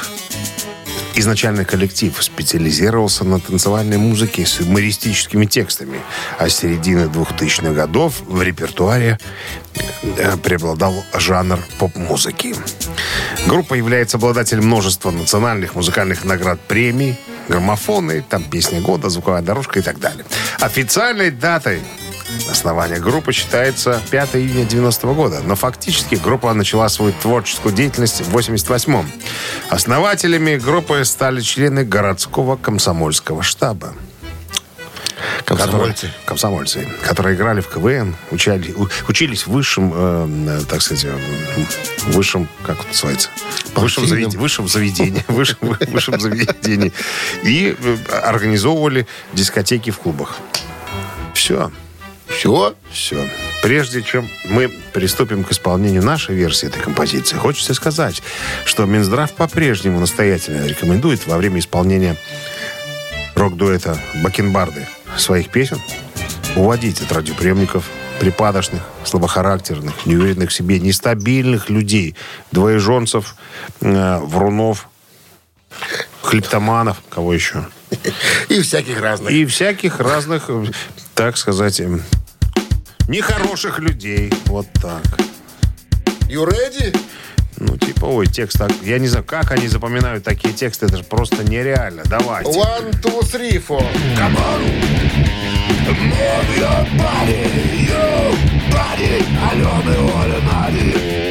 Изначально 1.17 1.63
коллектив 1.63 2.13
специализировался 2.21 3.23
на 3.23 3.39
танцевальной 3.39 3.97
музыке 3.97 4.45
с 4.45 4.59
юмористическими 4.59 5.45
текстами, 5.45 6.01
а 6.37 6.49
с 6.49 6.57
середины 6.57 7.05
2000-х 7.05 7.71
годов 7.71 8.15
в 8.27 8.41
репертуаре 8.41 9.17
э, 10.17 10.35
преобладал 10.43 11.05
жанр 11.13 11.59
поп-музыки. 11.79 12.53
Группа 13.47 13.75
является 13.75 14.17
обладателем 14.17 14.65
множества 14.65 15.09
национальных 15.11 15.75
музыкальных 15.75 16.25
наград 16.25 16.59
премий, 16.59 17.17
граммофоны, 17.47 18.23
там 18.27 18.43
песня 18.43 18.81
года, 18.81 19.09
звуковая 19.09 19.41
дорожка 19.41 19.79
и 19.79 19.81
так 19.81 19.99
далее. 19.99 20.25
Официальной 20.59 21.31
датой 21.31 21.81
Основание 22.49 22.99
группы 22.99 23.33
считается 23.33 24.01
5 24.09 24.35
июня 24.35 24.65
90 24.65 25.07
года, 25.13 25.41
но 25.43 25.55
фактически 25.55 26.15
группа 26.15 26.53
начала 26.53 26.89
свою 26.89 27.13
творческую 27.13 27.73
деятельность 27.73 28.21
в 28.21 28.35
88-м. 28.35 29.09
Основателями 29.69 30.57
группы 30.57 31.03
стали 31.05 31.41
члены 31.41 31.83
городского 31.83 32.55
комсомольского 32.55 33.43
штаба. 33.43 33.93
Комсомольцы. 35.45 35.93
Которые- 36.07 36.13
комсомольцы, 36.25 36.87
которые 37.03 37.35
играли 37.35 37.61
в 37.61 37.67
КВН, 37.69 38.15
учали, 38.31 38.71
у- 38.73 38.87
учились 39.07 39.47
в 39.47 39.51
высшем, 39.51 39.91
э, 39.93 40.59
э, 40.59 40.61
так 40.67 40.81
сказать, 40.81 41.05
э, 41.05 41.17
высшем, 42.07 42.47
как 42.63 42.79
это 42.79 42.87
называется? 42.89 43.29
Высшем, 43.75 44.03
завед- 44.05 44.35
высшем 44.37 44.67
заведении. 44.67 45.23
Высшем, 45.27 45.57
высшем 45.61 46.19
заведении. 46.19 46.91
И 47.43 47.75
э, 47.77 47.97
организовывали 48.23 49.07
дискотеки 49.33 49.89
в 49.91 49.97
клубах. 49.99 50.37
Все. 51.33 51.71
Все? 52.27 52.73
Все. 52.91 53.29
Прежде 53.61 54.01
чем 54.01 54.27
мы 54.45 54.67
приступим 54.93 55.43
к 55.43 55.51
исполнению 55.51 56.03
нашей 56.03 56.33
версии 56.35 56.67
этой 56.67 56.81
композиции, 56.81 57.37
хочется 57.37 57.73
сказать, 57.73 58.21
что 58.65 58.85
Минздрав 58.85 59.31
по-прежнему 59.33 59.99
настоятельно 59.99 60.65
рекомендует 60.65 61.25
во 61.27 61.37
время 61.37 61.59
исполнения 61.59 62.15
рок-дуэта 63.35 63.97
Бакенбарды 64.23 64.87
своих 65.17 65.49
песен 65.49 65.79
уводить 66.55 67.01
от 67.01 67.11
радиоприемников 67.11 67.85
припадочных, 68.19 68.81
слабохарактерных, 69.03 70.05
неуверенных 70.05 70.49
в 70.49 70.53
себе, 70.53 70.79
нестабильных 70.79 71.69
людей, 71.69 72.15
двоеженцев, 72.51 73.35
э, 73.81 74.19
врунов, 74.19 74.87
хлептоманов, 76.21 77.01
кого 77.09 77.33
еще? 77.33 77.65
И 78.49 78.61
всяких 78.61 79.01
разных. 79.01 79.31
И 79.31 79.45
всяких 79.45 79.99
разных, 79.99 80.49
так 81.13 81.37
сказать, 81.37 81.79
эм, 81.79 82.01
нехороших 83.07 83.79
людей. 83.79 84.31
Вот 84.45 84.67
так. 84.81 85.03
You 86.29 86.45
ready? 86.45 86.97
Ну, 87.67 87.77
типа, 87.77 88.05
ой, 88.05 88.27
текст 88.27 88.57
так... 88.57 88.71
Я 88.83 88.99
не 88.99 89.07
знаю, 89.07 89.25
как 89.25 89.51
они 89.51 89.67
запоминают 89.67 90.23
такие 90.23 90.53
тексты. 90.53 90.85
Это 90.85 90.97
же 90.97 91.03
просто 91.03 91.43
нереально. 91.43 92.03
Давайте. 92.05 92.51
One, 92.51 92.91
two, 93.01 93.21
three, 93.21 93.63
four. 93.65 93.83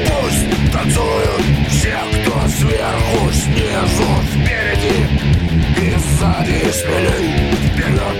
Пусть 0.07 0.73
танцуют 0.73 1.45
все, 1.69 1.99
кто 2.13 2.49
сверху, 2.49 3.33
снизу, 3.33 4.09
спереди 4.33 5.35
и 5.81 5.95
сзади 5.99 6.71
смелей 6.73 7.53
вперед 7.69 8.19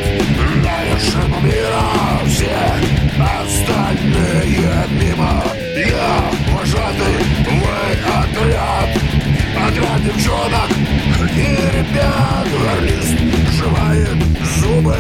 на 0.63 0.85
вершину 0.85 1.41
мира 1.41 1.85
все 2.27 2.57
остальные 3.19 4.87
мимо 4.91 5.43
я 5.77 6.31
вожатый 6.53 7.34
отряд 8.45 8.89
отряд 9.57 10.05
девчонок. 10.05 10.71
И 11.35 11.57
ребят 11.77 12.47
горлист 12.53 13.19
сжимает 13.51 14.19
зубы 14.61 14.97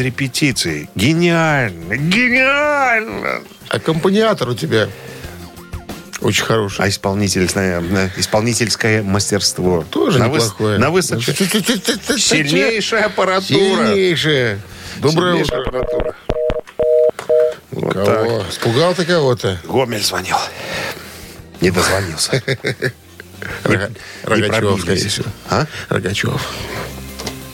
репетиции. 0.00 0.88
Гениально. 0.94 1.96
Гениально. 1.96 3.42
Аккомпаниатор 3.68 4.48
у 4.48 4.54
тебя 4.54 4.88
очень 6.20 6.44
хороший. 6.44 6.84
А 6.84 6.88
исполнительское, 6.88 7.80
э, 7.82 8.08
исполнительское 8.16 9.02
мастерство. 9.02 9.84
Тоже 9.90 10.18
на 10.18 10.24
выс- 10.26 10.34
неплохое. 10.36 10.78
на 10.78 10.90
высоте. 10.90 11.32
Сильнейшая 11.32 13.04
аппаратура. 13.06 13.42
Сильнейшая. 13.92 14.58
Доброе 14.98 15.32
Сильнейшая 15.44 15.60
утро. 15.60 15.68
аппаратура. 15.80 16.14
Вот 17.70 17.94
так. 17.94 18.04
Кого? 18.04 18.44
Испугал 18.50 18.94
ты 18.94 19.04
кого-то? 19.04 19.58
Гомель 19.64 20.02
звонил. 20.02 20.36
Не 21.60 21.70
дозвонился. 21.70 22.42
Рогачев, 24.24 24.80
скорее 24.80 25.08
всего. 25.08 25.26
А? 25.48 25.66
Рогачев. 25.88 26.52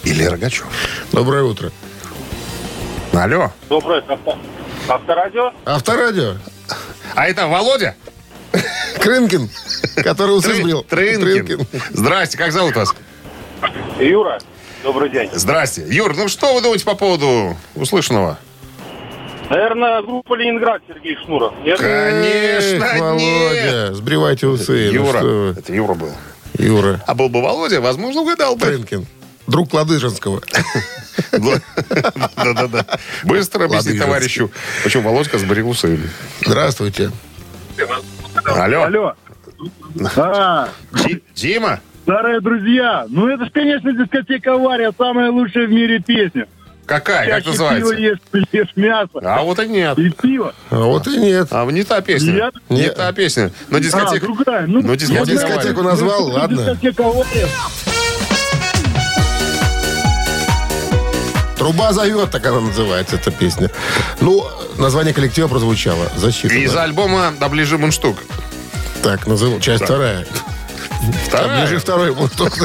Или 0.05 0.25
Рогачев. 0.25 0.67
Доброе 1.13 1.43
утро. 1.43 1.71
Алло. 3.17 3.51
Доброе 3.71 4.01
авто... 4.07 4.39
авторадио. 4.89 5.53
Авторадио. 5.65 6.35
А 7.15 7.27
это 7.27 7.47
Володя? 7.47 7.95
Крынкин, 9.01 9.49
который 10.05 10.33
усы 10.37 10.51
Тры- 10.51 10.61
сбрил. 10.61 10.83
Трынкин. 10.83 11.67
Здрасте, 11.91 12.37
как 12.37 12.53
зовут 12.53 12.77
вас? 12.77 12.95
Юра, 13.99 14.39
добрый 14.83 15.09
день. 15.09 15.31
Здрасте. 15.33 15.87
Юр, 15.89 16.15
ну 16.15 16.29
что 16.29 16.55
вы 16.55 16.61
думаете 16.61 16.85
по 16.85 16.95
поводу 16.95 17.57
услышанного? 17.75 18.39
Наверное, 19.49 20.03
группа 20.03 20.35
Ленинград 20.35 20.83
Сергей 20.89 21.17
Шнуров. 21.25 21.55
Нет? 21.65 21.79
Конечно, 21.79 22.85
Эх, 22.85 22.95
нет. 22.95 23.01
Володя, 23.01 23.95
сбривайте 23.95 24.47
усы. 24.49 24.91
Ну 24.93 25.07
Юра. 25.07 25.21
вы. 25.21 25.55
Это 25.59 25.73
Юра 25.73 25.95
был. 25.95 26.11
Юра. 26.59 27.01
А 27.07 27.15
был 27.15 27.29
бы 27.29 27.41
Володя, 27.41 27.81
возможно, 27.81 28.23
угадал 28.23 28.57
бы. 28.57 28.67
Трынкин. 28.67 29.07
Друг 29.47 29.73
Ладыжинского. 29.73 30.43
Да-да-да. 31.33 32.85
Быстро 33.25 33.65
объясни 33.65 33.99
товарищу, 33.99 34.51
почему 34.85 35.05
Володька 35.11 35.39
сбрил 35.39 35.69
усы. 35.71 35.99
Здравствуйте. 36.45 37.11
Алло. 38.45 38.83
Алло. 38.85 39.13
А, 40.17 40.69
Ди- 40.93 41.23
Дима? 41.35 41.81
старые 42.03 42.41
друзья. 42.41 43.07
Ну, 43.09 43.29
это 43.29 43.47
ж, 43.47 43.51
конечно, 43.53 43.93
дискотека 43.93 44.53
«Авария», 44.55 44.93
самая 44.97 45.31
лучшая 45.31 45.67
в 45.67 45.71
мире 45.71 46.01
песня. 46.01 46.47
Какая? 46.85 47.27
Как 47.29 47.43
Чаще 47.45 47.57
пиво 47.59 47.71
называется? 47.71 47.95
ешь, 47.97 48.19
ешь 48.53 48.73
мясо. 48.77 49.11
А 49.23 49.43
вот 49.43 49.59
и 49.59 49.67
нет. 49.67 49.99
И 49.99 50.11
пиво. 50.11 50.55
А 50.71 50.77
вот 50.85 51.07
и 51.09 51.17
нет. 51.19 51.49
А 51.51 51.65
не 51.67 51.83
та 51.83 52.01
песня. 52.01 52.33
Нет? 52.33 52.55
Не 52.69 52.83
Нет. 52.83 52.95
та 52.97 53.13
песня. 53.13 53.51
Но 53.71 53.79
А, 53.79 53.81
дискотека... 53.81 54.21
другая. 54.25 54.67
Ну, 54.69 54.81
Я 54.83 54.97
дискотека 54.97 55.25
дискотеку 55.27 55.81
«Авария». 55.81 55.83
назвал, 55.83 56.29
ну, 56.29 56.35
ладно. 56.35 56.57
Дискотека 56.59 57.05
«Авария». 57.07 57.47
Труба 61.57 61.93
зовет, 61.93 62.31
так 62.31 62.47
она 62.47 62.61
называется, 62.61 63.17
эта 63.17 63.31
песня. 63.31 63.71
Ну, 64.21 64.47
название 64.79 65.15
коллектива 65.15 65.49
прозвучало. 65.49 66.11
Защита. 66.17 66.55
Из 66.55 66.73
да. 66.73 66.83
альбома 66.85 67.33
«Доближи 67.39 67.79
мундштук». 67.79 68.19
Так, 69.03 69.27
назову. 69.27 69.61
Часть 69.61 69.85
вторая. 69.85 70.27
Вторая. 71.27 71.61
Ближе 71.63 71.79
второй 71.79 72.15
мундштук. 72.15 72.59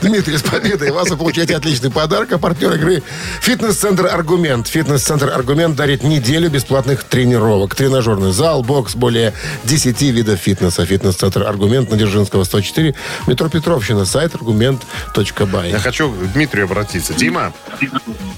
Дмитрий, 0.00 0.36
с 0.36 0.42
победой 0.42 0.90
вас 0.90 1.08
вы 1.10 1.16
получаете 1.16 1.56
отличный 1.56 1.90
подарок. 1.90 2.32
А 2.32 2.38
партнер 2.38 2.72
игры 2.74 3.02
«Фитнес-центр 3.40 4.06
Аргумент». 4.06 4.66
«Фитнес-центр 4.68 5.30
Аргумент» 5.30 5.76
дарит 5.76 6.02
неделю 6.02 6.50
бесплатных 6.50 7.04
тренировок. 7.04 7.74
Тренажерный 7.74 8.32
зал, 8.32 8.62
бокс, 8.62 8.94
более 8.94 9.32
10 9.64 10.00
видов 10.02 10.38
фитнеса. 10.38 10.84
«Фитнес-центр 10.84 11.42
Аргумент» 11.42 11.90
на 11.90 11.96
Дзержинского, 11.96 12.44
104. 12.44 12.94
Метро 13.26 13.48
Петровщина. 13.48 14.04
Сайт 14.04 14.34
аргумент.бай. 14.34 15.70
Я 15.70 15.78
хочу 15.78 16.10
к 16.10 16.32
Дмитрию 16.32 16.64
обратиться. 16.64 17.14
Дима, 17.14 17.52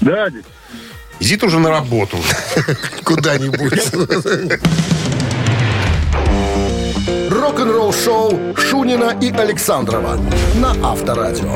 Да, 0.01 0.27
иди 1.19 1.37
ты 1.37 1.45
уже 1.45 1.59
на 1.59 1.69
работу. 1.69 2.17
Куда-нибудь. 3.03 3.81
Рок-н-ролл 7.45 7.93
шоу 7.93 8.55
Шунина 8.57 9.15
и 9.21 9.29
Александрова 9.29 10.17
на 10.55 10.71
Авторадио. 10.83 11.53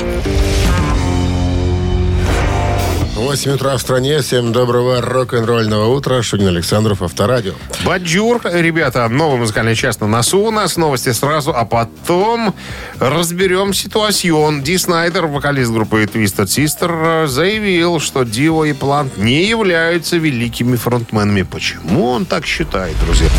8 3.15 3.51
утра 3.53 3.75
в 3.75 3.81
стране. 3.81 4.21
Всем 4.21 4.51
доброго 4.51 5.01
рок-н-ролльного 5.01 5.87
утра. 5.87 6.21
Шунин 6.21 6.49
Александров, 6.49 7.01
Авторадио. 7.01 7.53
Bonjour, 7.83 8.39
ребята, 8.43 9.09
новый 9.09 9.39
музыкальный 9.39 9.73
час 9.73 9.99
на 9.99 10.05
носу 10.05 10.41
у 10.41 10.51
нас. 10.51 10.77
Новости 10.77 11.11
сразу, 11.11 11.55
а 11.55 11.65
потом 11.65 12.53
разберем 12.99 13.73
ситуацион. 13.73 14.61
Ди 14.61 14.77
Снайдер, 14.77 15.25
вокалист 15.25 15.71
группы 15.71 16.03
Twisted 16.03 16.45
Sister, 16.45 17.25
заявил, 17.25 17.99
что 17.99 18.25
Дио 18.25 18.63
и 18.63 18.73
Плант 18.73 19.17
не 19.17 19.43
являются 19.43 20.17
великими 20.17 20.75
фронтменами. 20.75 21.41
Почему 21.41 22.11
он 22.11 22.27
так 22.27 22.45
считает, 22.45 22.95
друзья? 23.03 23.29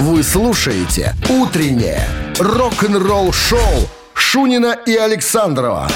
Вы 0.00 0.22
слушаете 0.22 1.14
«Утреннее 1.28 2.08
рок-н-ролл-шоу» 2.38 3.60
Шунина 4.14 4.74
и 4.86 4.96
Александрова 4.96 5.90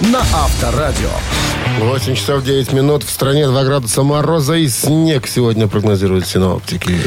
на 0.00 0.20
Авторадио. 0.20 1.10
8 1.80 2.14
часов 2.14 2.42
9 2.42 2.72
минут. 2.72 3.02
В 3.02 3.10
стране 3.10 3.46
2 3.46 3.64
градуса 3.64 4.02
мороза 4.02 4.54
и 4.54 4.66
снег 4.66 5.26
сегодня 5.26 5.68
прогнозируют 5.68 6.26
синоптики. 6.26 7.00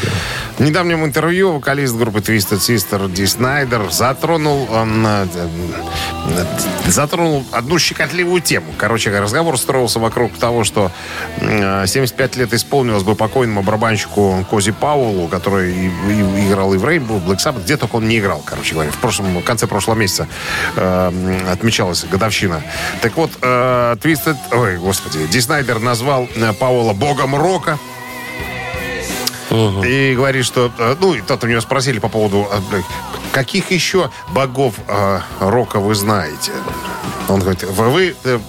В 0.57 0.61
недавнем 0.61 1.03
интервью 1.03 1.53
вокалист 1.53 1.95
группы 1.95 2.19
Twisted 2.19 2.59
Sister 2.59 3.11
Ди 3.11 3.25
Снайдер 3.25 3.89
затронул, 3.91 4.67
э, 4.69 5.25
э, 5.33 6.45
затронул 6.85 7.43
одну 7.51 7.79
щекотливую 7.79 8.39
тему. 8.39 8.67
Короче, 8.77 9.09
разговор 9.19 9.57
строился 9.57 9.99
вокруг 9.99 10.31
того, 10.37 10.63
что 10.63 10.91
э, 11.37 11.85
75 11.87 12.35
лет 12.35 12.53
исполнилось 12.53 13.01
бы 13.01 13.15
покойному 13.15 13.63
барабанщику 13.63 14.45
Кози 14.47 14.71
Паулу, 14.71 15.27
который 15.27 15.73
и- 15.73 15.87
и- 15.87 16.47
играл 16.47 16.71
и 16.75 16.77
в 16.77 16.83
в 16.83 17.29
Black 17.29 17.37
Sabbath, 17.39 17.63
где 17.63 17.75
только 17.75 17.95
он 17.95 18.07
не 18.07 18.19
играл, 18.19 18.41
короче 18.45 18.73
говоря. 18.75 18.91
В, 18.91 18.97
прошлом, 18.97 19.35
в 19.39 19.43
конце 19.43 19.65
прошлого 19.65 19.97
месяца 19.97 20.27
э, 20.75 21.41
отмечалась 21.51 22.03
годовщина. 22.05 22.61
Так 23.01 23.17
вот, 23.17 23.31
э, 23.41 23.95
Twisted, 23.99 24.37
ой, 24.51 24.77
господи, 24.77 25.25
Ди 25.25 25.41
Снайдер 25.41 25.79
назвал 25.79 26.27
э, 26.35 26.53
Паула 26.53 26.93
богом 26.93 27.35
рока. 27.35 27.79
И 29.83 30.15
говорит, 30.15 30.45
что... 30.45 30.71
э, 30.77 30.95
Ну, 30.99 31.13
и 31.13 31.21
тот 31.21 31.43
у 31.43 31.47
него 31.47 31.61
спросили 31.61 31.99
по 31.99 32.09
поводу... 32.09 32.47
э, 32.51 32.81
Каких 33.31 33.71
еще 33.71 34.09
богов 34.31 34.75
э, 34.87 35.19
рока 35.39 35.79
вы 35.79 35.95
знаете? 35.95 36.51
Он 37.27 37.39
говорит, 37.39 37.63
вы, 37.63 37.89
вы, 37.89 38.15
э, 38.23 38.39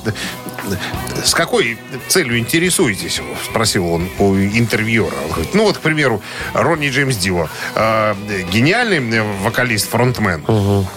с 1.24 1.34
какой 1.34 1.78
целью 2.08 2.38
интересуетесь? 2.38 3.20
Спросил 3.44 3.86
он 3.90 4.08
у 4.18 4.34
интервьюера. 4.34 5.14
Он 5.24 5.30
говорит, 5.32 5.54
ну 5.54 5.64
вот, 5.64 5.78
к 5.78 5.80
примеру, 5.80 6.22
Ронни 6.52 6.88
Джеймс 6.90 7.16
Дио. 7.16 7.48
э, 7.74 8.14
гениальный 8.52 9.22
вокалист, 9.42 9.88
фронтмен. 9.90 10.44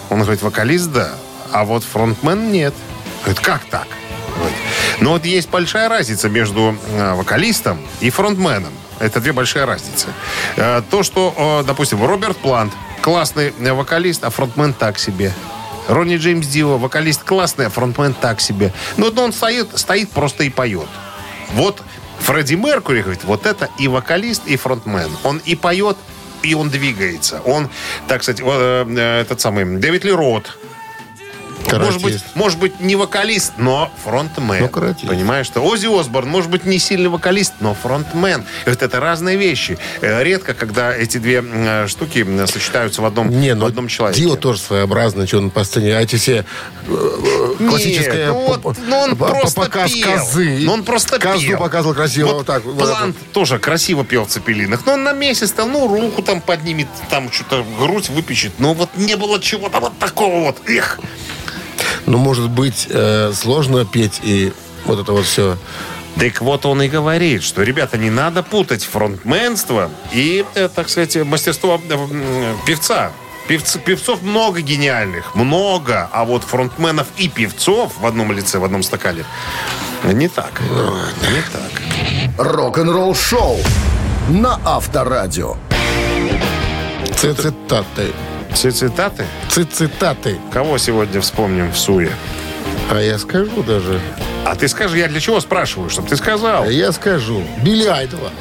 Он 0.09 0.21
говорит, 0.21 0.41
вокалист, 0.41 0.91
да. 0.91 1.15
А 1.51 1.63
вот 1.63 1.83
фронтмен 1.83 2.51
нет. 2.51 2.73
Говорит, 3.23 3.39
как 3.41 3.63
так? 3.65 3.87
Говорит, 4.35 4.57
Но 4.99 5.11
вот 5.11 5.25
есть 5.25 5.49
большая 5.49 5.89
разница 5.89 6.29
между 6.29 6.75
вокалистом 7.15 7.79
и 8.01 8.09
фронтменом. 8.09 8.73
Это 8.99 9.19
две 9.19 9.31
большие 9.31 9.65
разницы. 9.65 10.07
Э, 10.55 10.81
То, 10.89 11.03
что, 11.03 11.63
допустим, 11.65 12.03
Роберт 12.05 12.37
Плант 12.37 12.73
классный 13.01 13.53
э, 13.57 13.73
вокалист, 13.73 14.23
а 14.23 14.29
фронтмен 14.29 14.73
так 14.73 14.99
себе. 14.99 15.33
Ронни 15.87 16.17
Джеймс 16.17 16.47
Дио, 16.47 16.77
вокалист 16.77 17.23
классный, 17.23 17.67
а 17.67 17.69
фронтмен 17.69 18.13
так 18.13 18.41
себе. 18.41 18.73
Вот 18.97 19.17
он 19.17 19.31
стоит, 19.31 19.69
стоит 19.79 20.09
просто 20.09 20.43
и 20.43 20.49
поет. 20.49 20.87
Вот 21.53 21.81
Фредди 22.19 22.55
Меркури 22.55 23.01
говорит, 23.01 23.23
вот 23.23 23.45
это 23.45 23.69
и 23.77 23.87
вокалист, 23.87 24.47
и 24.47 24.57
фронтмен. 24.57 25.09
Он 25.23 25.41
и 25.45 25.55
поет, 25.55 25.95
и 26.43 26.53
он 26.53 26.69
двигается. 26.69 27.41
Он, 27.45 27.69
так 28.07 28.23
сказать, 28.23 28.41
э, 28.43 29.21
этот 29.21 29.39
самый 29.39 29.65
Дэвид 29.77 30.03
Ли 30.03 30.11
Рот, 31.71 31.81
может 31.81 32.01
быть, 32.01 32.13
Каратист. 32.13 32.35
может 32.35 32.59
быть, 32.59 32.79
не 32.79 32.95
вокалист, 32.95 33.53
но 33.57 33.91
фронтмен. 34.03 34.61
Ну, 34.61 34.69
каратист. 34.69 35.07
Понимаешь, 35.07 35.45
что 35.45 35.61
Оззи 35.61 35.87
Осборн, 35.99 36.29
может 36.29 36.49
быть, 36.49 36.65
не 36.65 36.79
сильный 36.79 37.09
вокалист, 37.09 37.53
но 37.59 37.73
фронтмен. 37.73 38.43
Вот 38.65 38.81
это 38.81 38.99
разные 38.99 39.37
вещи. 39.37 39.77
Э, 40.01 40.23
Редко, 40.23 40.53
когда 40.53 40.95
эти 40.95 41.17
две 41.17 41.37
м, 41.37 41.87
штуки 41.87 42.25
сочетаются 42.47 43.01
в 43.01 43.05
одном, 43.05 43.29
Не, 43.29 43.53
в 43.53 43.57
ну, 43.57 43.65
одном 43.65 43.87
человеке. 43.87 44.21
Дио 44.21 44.35
тоже 44.35 44.59
своеобразный, 44.59 45.27
что 45.27 45.37
он 45.37 45.49
по 45.49 45.63
сцене. 45.63 45.95
А 45.97 46.01
эти 46.01 46.15
все 46.15 46.45
э, 46.87 47.55
классическая 47.57 48.27
ну 48.27 48.57
вот, 48.61 48.77
ну 48.87 48.97
он 48.97 49.15
просто 49.15 49.61
показ 49.61 49.91
пел. 49.91 50.11
козы. 50.17 50.57
Ну 50.61 50.73
он 50.73 50.83
просто 50.83 51.19
Козу 51.19 51.47
пел. 51.47 51.57
показывал 51.59 51.95
красиво. 51.95 52.27
Вот, 52.33 52.45
так. 52.45 52.63
вот 52.65 52.77
так 52.77 52.87
Плант 52.87 53.15
тоже 53.33 53.59
красиво 53.59 54.03
пел 54.05 54.25
в 54.25 54.29
цепелинах. 54.29 54.85
Но 54.85 54.93
он 54.93 55.03
на 55.03 55.13
месяц 55.13 55.51
там, 55.51 55.71
ну, 55.71 55.87
руку 55.87 56.21
там 56.21 56.41
поднимет, 56.41 56.87
там 57.09 57.31
что-то 57.31 57.65
грудь 57.79 58.09
выпечет. 58.09 58.53
Но 58.59 58.73
вот 58.73 58.89
не 58.95 59.15
было 59.15 59.39
чего-то 59.39 59.79
вот 59.79 59.97
такого 59.99 60.45
вот. 60.45 60.57
Эх. 60.67 60.99
Ну, 62.07 62.17
может 62.17 62.49
быть, 62.49 62.87
э, 62.89 63.31
сложно 63.33 63.85
петь 63.85 64.21
и 64.23 64.53
вот 64.85 64.99
это 64.99 65.11
вот 65.11 65.25
все. 65.25 65.57
Так 66.17 66.41
вот 66.41 66.65
он 66.65 66.81
и 66.81 66.87
говорит, 66.87 67.43
что, 67.43 67.61
ребята, 67.61 67.97
не 67.97 68.09
надо 68.09 68.41
путать 68.41 68.83
фронтменство 68.83 69.91
и, 70.11 70.45
э, 70.55 70.69
так 70.73 70.89
сказать, 70.89 71.15
мастерство 71.17 71.79
э, 71.89 72.55
певца. 72.65 73.11
Певц- 73.47 73.79
певцов 73.79 74.23
много 74.23 74.61
гениальных, 74.61 75.35
много, 75.35 76.09
а 76.11 76.25
вот 76.25 76.43
фронтменов 76.43 77.07
и 77.17 77.29
певцов 77.29 77.93
в 77.99 78.05
одном 78.05 78.31
лице, 78.31 78.57
в 78.57 78.63
одном 78.63 78.83
стакане 78.83 79.23
не 80.03 80.27
так. 80.27 80.61
Не 80.61 81.41
так. 81.53 82.37
Рок-н-ролл 82.37 83.15
шоу 83.15 83.57
на 84.29 84.59
Авторадио. 84.65 85.55
Цитаты. 87.15 88.13
Цитаты? 88.57 89.23
Цитаты. 89.49 90.39
Кого 90.51 90.79
сегодня 90.79 91.21
вспомним 91.21 91.71
в 91.71 91.77
Суе? 91.77 92.09
А 92.89 92.99
я 92.99 93.19
скажу 93.19 93.61
даже. 93.61 94.01
А 94.45 94.55
ты 94.55 94.67
скажи, 94.67 94.97
я 94.97 95.07
для 95.07 95.19
чего 95.19 95.39
спрашиваю, 95.41 95.91
чтобы 95.91 96.09
ты 96.09 96.15
сказал? 96.15 96.63
А 96.63 96.67
я 96.67 96.91
скажу. 96.91 97.43
Билли 97.61 97.85
Айдова. 97.85 98.31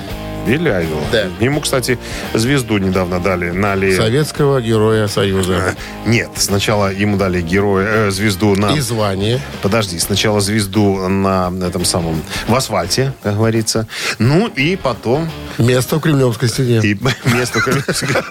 Айдол. 0.47 1.01
Да. 1.13 1.27
Ему, 1.41 1.61
кстати, 1.61 1.99
звезду 2.35 2.79
недавно 2.79 3.21
дали 3.21 3.51
на 3.51 3.73
аллее. 3.73 3.97
Советского 3.97 4.61
героя 4.61 5.09
Союза. 5.09 5.75
Нет, 6.07 6.31
сначала 6.37 6.93
ему 6.93 7.17
дали 7.17 7.41
героя, 7.41 8.07
э, 8.07 8.11
звезду 8.11 8.55
на... 8.55 8.75
И 8.77 8.81
звание. 8.81 9.41
Подожди, 9.63 9.99
сначала 9.99 10.41
звезду 10.41 11.09
на 11.09 11.53
этом 11.67 11.85
самом... 11.85 12.23
В 12.47 12.55
асфальте, 12.55 13.13
как 13.23 13.37
говорится. 13.37 13.87
Ну 14.19 14.47
и 14.47 14.77
потом 14.77 15.29
Место 15.59 15.97
в 15.97 16.01
Кремлевской 16.01 16.49
стене. 16.49 16.81
и 16.83 16.95
место 17.25 17.61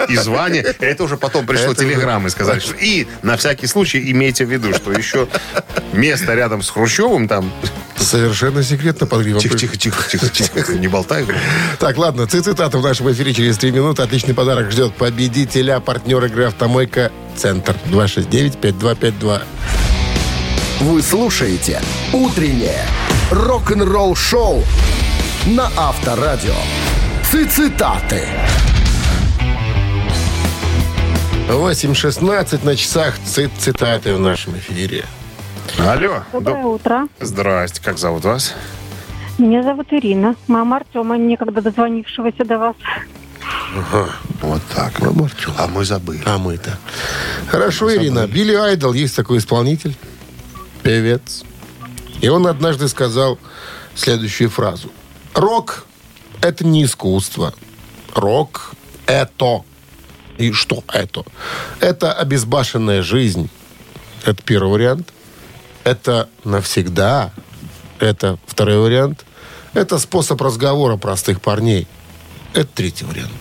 и 0.09 0.15
звание. 0.15 0.63
Это 0.79 1.03
уже 1.03 1.17
потом 1.17 1.45
пришло 1.45 1.71
Это 1.71 1.83
телеграммы, 1.83 2.29
сказали, 2.29 2.59
что 2.59 2.75
и 2.75 3.07
на 3.23 3.35
всякий 3.37 3.67
случай 3.67 4.11
имейте 4.11 4.45
в 4.45 4.51
виду, 4.51 4.73
что 4.73 4.91
еще 4.91 5.27
место 5.93 6.33
рядом 6.33 6.61
с 6.61 6.69
Хрущевым 6.69 7.27
там... 7.27 7.51
Совершенно 7.99 8.63
секретно 8.63 9.07
под 9.07 9.23
гривом. 9.23 9.41
Тихо, 9.41 9.57
тихо, 9.57 9.77
тихо, 9.77 10.09
тихо, 10.09 10.29
тихо, 10.29 10.73
не 10.73 10.87
болтай. 10.87 11.25
Так, 11.79 11.97
ладно, 11.97 12.27
цитата 12.27 12.77
в 12.77 12.83
нашем 12.83 13.11
эфире 13.11 13.33
через 13.33 13.57
3 13.57 13.71
минуты. 13.71 14.03
Отличный 14.03 14.33
подарок 14.33 14.71
ждет 14.71 14.93
победителя, 14.93 15.79
партнер 15.79 16.23
игры 16.25 16.45
«Автомойка 16.45 17.11
Центр». 17.35 17.75
269-5252. 17.91 19.41
Вы 20.81 21.01
слушаете 21.01 21.81
«Утреннее 22.13 22.85
рок-н-ролл-шоу» 23.31 24.63
на 25.47 25.71
Авторадио. 25.77 26.55
Цитаты. 27.31 28.23
8.16 31.47 32.65
на 32.65 32.75
часах 32.75 33.15
цит 33.25 33.51
цитаты 33.59 34.13
в 34.13 34.19
нашем 34.19 34.57
эфире. 34.57 35.05
Алло. 35.79 36.23
Доброе 36.31 36.55
Доб- 36.63 36.75
утро. 36.75 37.07
Здрасте, 37.19 37.81
как 37.81 37.97
зовут 37.97 38.23
вас? 38.23 38.53
Меня 39.37 39.61
зовут 39.63 39.87
Ирина. 39.91 40.35
Мама 40.47 40.77
Артема, 40.77 41.17
некогда 41.17 41.61
дозвонившегося 41.61 42.45
до 42.45 42.57
вас. 42.57 42.75
Вот 44.41 44.61
так. 44.73 44.99
Мама 44.99 45.25
Артема. 45.25 45.55
А 45.57 45.67
мы 45.67 45.83
забыли. 45.85 46.23
А 46.25 46.37
мы-то. 46.37 46.77
Хорошо, 47.49 47.93
Ирина. 47.93 48.25
Билли 48.27 48.53
Айдол, 48.55 48.93
есть 48.93 49.15
такой 49.15 49.39
исполнитель, 49.39 49.95
певец. 50.81 51.43
И 52.21 52.29
он 52.29 52.47
однажды 52.47 52.87
сказал 52.87 53.37
следующую 53.95 54.49
фразу. 54.49 54.89
Рок– 55.33 55.85
это 56.41 56.65
не 56.65 56.85
искусство. 56.85 57.53
Рок– 58.15 58.71
это. 59.05 59.63
И 60.37 60.51
что 60.53 60.83
это? 60.93 61.23
Это 61.81 62.13
обезбашенная 62.13 63.03
жизнь. 63.03 63.49
Это 64.25 64.41
первый 64.41 64.71
вариант. 64.71 65.11
Это 65.85 66.27
навсегда. 66.43 67.31
Это 67.99 68.37
второй 68.47 68.79
вариант. 68.79 69.23
Это 69.73 69.99
способ 69.99 70.41
разговора 70.41 70.97
простых 70.97 71.39
парней. 71.41 71.87
Это 72.53 72.67
третий 72.67 73.05
вариант. 73.05 73.31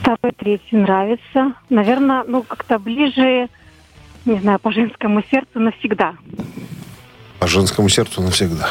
Второй, 0.00 0.32
третий 0.38 0.76
нравится. 0.76 1.52
Наверное, 1.68 2.24
ну, 2.26 2.42
как-то 2.42 2.78
ближе, 2.78 3.48
не 4.24 4.40
знаю, 4.40 4.58
по 4.58 4.72
женскому 4.72 5.22
сердцу 5.30 5.60
навсегда. 5.60 6.14
По 7.38 7.46
женскому 7.46 7.88
сердцу 7.88 8.22
навсегда. 8.22 8.70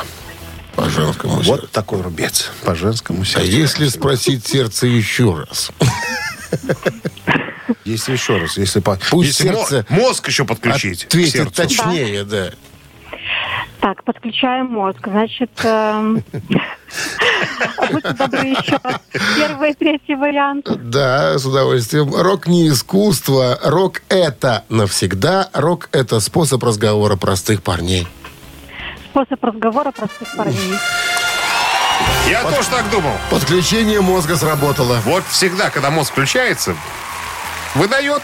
По 0.75 0.89
женскому 0.89 1.43
сердцу. 1.43 1.51
Вот 1.51 1.71
такой 1.71 2.01
рубец. 2.01 2.51
По 2.63 2.73
женскому 2.73 3.21
А 3.21 3.25
сердцу. 3.25 3.47
если 3.47 3.87
спросить 3.89 4.45
сердце 4.47 4.87
еще 4.87 5.35
раз? 5.35 5.71
Если 7.85 8.13
еще 8.13 8.37
раз, 8.37 8.57
если 8.57 8.79
по... 8.79 8.97
Пусть 9.09 9.39
если 9.39 9.43
сердце 9.43 9.85
мозг 9.89 10.27
еще 10.27 10.45
подключить 10.45 11.05
Ответит 11.05 11.53
точнее, 11.53 12.23
да. 12.23 12.51
Так, 13.79 14.03
подключаем 14.03 14.67
мозг. 14.67 14.99
Значит, 15.07 15.51
эм, 15.63 16.21
будьте 17.91 18.13
добры 18.13 18.47
еще. 18.47 18.77
Первый 19.37 19.71
и 19.71 19.73
третий 19.73 20.15
вариант. 20.15 20.69
Да, 20.89 21.37
с 21.37 21.45
удовольствием. 21.45 22.13
Рок 22.13 22.47
не 22.47 22.67
искусство. 22.67 23.57
Рок 23.63 24.01
это 24.09 24.65
навсегда. 24.67 25.49
Рок 25.53 25.87
это 25.93 26.19
способ 26.19 26.61
разговора 26.63 27.15
простых 27.15 27.63
парней. 27.63 28.05
Способ 29.11 29.41
разговора 29.43 29.91
простых 29.91 30.35
парней. 30.35 30.75
Я 32.29 32.43
тоже 32.43 32.69
так 32.69 32.89
думал. 32.91 33.13
Подключение 33.31 34.01
мозга 34.01 34.37
сработало. 34.37 34.99
Вот 35.03 35.23
всегда, 35.31 35.71
когда 35.71 35.89
мозг 35.89 36.11
включается, 36.11 36.75
выдает. 37.73 38.21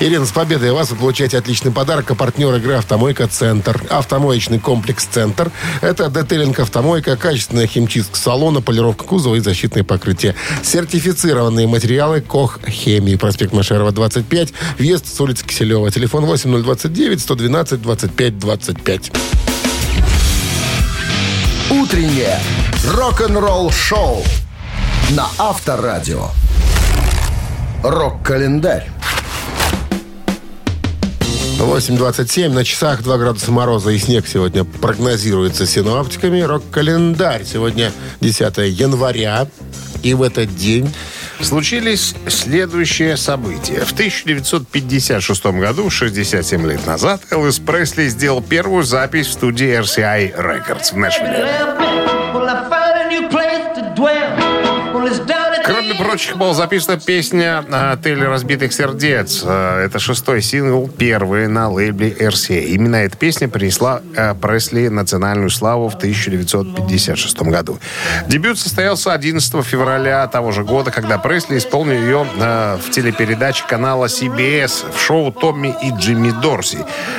Ирина, 0.00 0.24
с 0.24 0.32
победой 0.32 0.72
вас 0.72 0.90
вы 0.90 0.96
получаете 0.96 1.36
отличный 1.36 1.70
подарок. 1.70 2.10
А 2.10 2.14
партнер 2.14 2.54
игры 2.54 2.76
«Автомойка 2.76 3.28
Центр». 3.28 3.78
Автомоечный 3.90 4.58
комплекс 4.58 5.04
«Центр». 5.04 5.52
Это 5.82 6.08
детейлинг 6.08 6.60
«Автомойка», 6.60 7.14
качественная 7.18 7.66
химчистка 7.66 8.16
салона, 8.16 8.62
полировка 8.62 9.04
кузова 9.04 9.34
и 9.34 9.40
защитные 9.40 9.84
покрытия. 9.84 10.34
Сертифицированные 10.62 11.66
материалы 11.66 12.22
«Кох 12.22 12.58
Хемии». 12.66 13.16
Проспект 13.16 13.52
Машерова, 13.52 13.92
25. 13.92 14.54
Въезд 14.78 15.14
с 15.14 15.20
улицы 15.20 15.44
Киселева. 15.44 15.90
Телефон 15.90 16.24
8029-112-25-25. 16.24 19.12
«Утреннее 21.72 22.38
рок-н-ролл-шоу» 22.86 24.22
на 25.12 25.26
Авторадио. 25.38 26.28
Рок-календарь. 27.82 28.90
8.27 31.58 32.50
на 32.50 32.64
часах 32.66 33.02
2 33.02 33.16
градуса 33.16 33.50
мороза 33.52 33.90
и 33.90 33.96
снег 33.98 34.26
сегодня 34.28 34.64
прогнозируется 34.64 35.66
синоптиками. 35.66 36.42
Рок-календарь. 36.42 37.44
Сегодня 37.50 37.90
10 38.20 38.58
января. 38.78 39.46
И 40.02 40.12
в 40.12 40.20
этот 40.22 40.54
день 40.54 40.92
Случились 41.42 42.14
следующие 42.28 43.16
события. 43.16 43.84
В 43.84 43.92
1956 43.92 45.46
году, 45.46 45.90
67 45.90 46.66
лет 46.66 46.86
назад, 46.86 47.20
Элвис 47.30 47.58
Пресли 47.58 48.08
сделал 48.08 48.40
первую 48.40 48.84
запись 48.84 49.26
в 49.26 49.32
студии 49.32 49.78
RCI 49.80 50.36
Records 50.36 50.92
в 50.92 50.96
Нэшвилле. 50.96 51.72
Кроме 55.92 56.08
прочих, 56.08 56.36
была 56.38 56.54
записана 56.54 56.98
песня 56.98 57.64
«Отель 57.92 58.24
разбитых 58.24 58.72
сердец». 58.72 59.42
Э, 59.44 59.84
Это 59.84 59.98
шестой 59.98 60.40
сингл, 60.40 60.88
первый 60.88 61.48
на 61.48 61.68
лейбле 61.68 62.08
RCA. 62.08 62.62
Именно 62.62 62.96
эта 62.96 63.16
песня 63.16 63.46
принесла 63.46 64.00
э, 64.16 64.34
Пресли 64.34 64.88
национальную 64.88 65.50
славу 65.50 65.90
в 65.90 65.94
1956 65.96 67.42
году. 67.42 67.78
Дебют 68.26 68.58
состоялся 68.58 69.12
11 69.12 69.64
февраля 69.66 70.26
того 70.28 70.50
же 70.52 70.64
года, 70.64 70.90
когда 70.90 71.18
Пресли 71.18 71.58
исполнил 71.58 72.00
ее 72.00 72.26
в 72.32 72.90
телепередаче 72.90 73.64
канала 73.66 74.06
CBS 74.06 74.94
в 74.94 74.98
шоу 74.98 75.30
«Томми 75.30 75.74
и 75.82 75.90
Джимми 75.90 76.30
Дорси». 76.30 76.78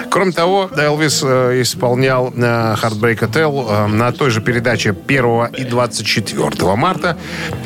Кроме 0.09 0.31
того, 0.31 0.69
Элвис 0.75 1.21
исполнял 1.21 2.31
Heartbreak 2.31 3.19
Hotel 3.19 3.87
на 3.87 4.11
той 4.11 4.31
же 4.31 4.41
передаче 4.41 4.95
1 5.07 5.45
и 5.57 5.63
24 5.63 6.75
марта, 6.75 7.17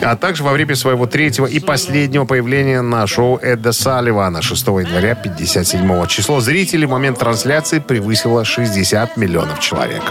а 0.01 0.15
также 0.17 0.43
во 0.43 0.51
время 0.51 0.75
своего 0.75 0.96
третьего 1.05 1.45
и 1.45 1.59
последнего 1.59 2.25
появления 2.25 2.81
на 2.81 3.05
шоу 3.05 3.37
Эда 3.37 3.71
Салливана 3.71 4.41
6 4.41 4.67
января 4.67 5.13
57 5.13 6.07
число 6.07 6.39
зрителей 6.39 6.87
в 6.87 6.89
момент 6.89 7.19
трансляции 7.19 7.79
превысило 7.79 8.43
60 8.43 9.17
миллионов 9.17 9.59
человек. 9.59 10.03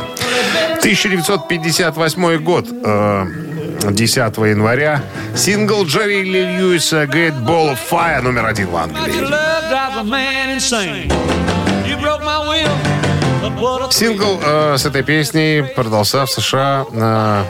1958 0.78 2.38
год. 2.38 2.66
э, 2.70 3.26
10 3.90 4.18
января 4.38 5.02
сингл 5.34 5.84
Джерри 5.84 6.22
Ли 6.22 6.44
Льюиса 6.44 7.04
«Great 7.04 7.38
Ball 7.44 7.74
of 7.74 7.78
Fire» 7.90 8.22
номер 8.22 8.46
один 8.46 8.68
в 8.68 8.76
Англии. 8.76 9.12
Сингл 13.90 14.40
э, 14.42 14.76
с 14.76 14.86
этой 14.86 15.02
песней 15.02 15.62
продался 15.62 16.26
в 16.26 16.30
США 16.30 16.84
э, 16.92 17.44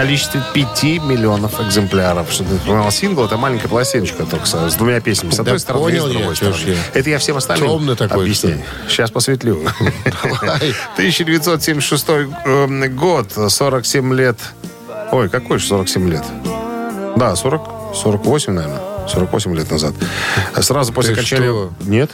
количестве 0.00 0.40
5 0.54 0.82
миллионов 1.02 1.60
экземпляров. 1.60 2.32
Что 2.32 2.44
ты 2.44 2.56
понимал, 2.56 2.90
сингл 2.90 3.26
это 3.26 3.36
маленькая 3.36 3.68
пластиночка 3.68 4.24
только 4.24 4.46
с, 4.46 4.70
с 4.70 4.74
двумя 4.76 5.00
песнями. 5.00 5.32
С 5.32 5.36
Да 5.36 5.42
одной 5.42 5.60
стороны 5.60 5.90
и 5.90 5.98
с 5.98 6.00
понял 6.00 6.06
я, 6.06 6.18
другой 6.18 6.34
ж 6.34 6.38
стороны. 6.38 6.58
я. 6.66 6.76
Это 6.94 7.10
я 7.10 7.18
всем 7.18 7.36
остальным 7.36 7.68
Темный 7.68 7.96
такой, 7.96 8.24
объясняю. 8.24 8.62
что 8.86 8.90
Сейчас 8.90 9.10
посветлю. 9.10 9.62
Давай. 10.22 10.74
1976 10.94 12.06
э, 12.08 12.88
год, 12.88 13.32
47 13.48 14.14
лет. 14.14 14.38
Ой, 15.12 15.28
какой 15.28 15.58
же 15.58 15.66
47 15.66 16.08
лет? 16.08 16.24
Да, 17.16 17.36
40, 17.36 17.94
48, 17.94 18.52
наверное. 18.54 18.89
48 19.10 19.54
лет 19.54 19.70
назад. 19.70 19.94
Сразу 20.60 20.92
после 20.92 21.14
Ты 21.14 21.20
окончания... 21.20 21.44
что? 21.44 21.72
Нет? 21.80 22.10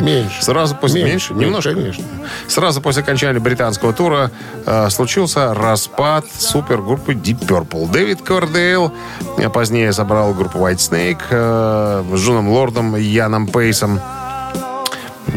меньше. 0.00 0.42
Сразу 0.42 0.74
после... 0.74 1.04
Меньше, 1.04 1.32
Меньше? 1.32 1.46
Немножко? 1.46 1.74
конечно. 1.74 2.04
Сразу 2.48 2.80
после 2.80 3.02
окончания 3.02 3.40
британского 3.40 3.92
тура 3.92 4.30
э, 4.66 4.90
случился 4.90 5.54
распад 5.54 6.26
супергруппы 6.38 7.14
Deep 7.14 7.46
Purple. 7.46 7.90
Дэвид 7.90 8.22
Кордейл 8.22 8.92
э, 9.38 9.48
позднее 9.48 9.92
собрал 9.92 10.34
группу 10.34 10.58
White 10.58 10.76
Snake 10.76 11.22
э, 11.30 12.04
с 12.14 12.20
Джоном 12.20 12.48
Лордом 12.48 12.96
и 12.96 13.02
Яном 13.02 13.46
Пейсом. 13.46 14.00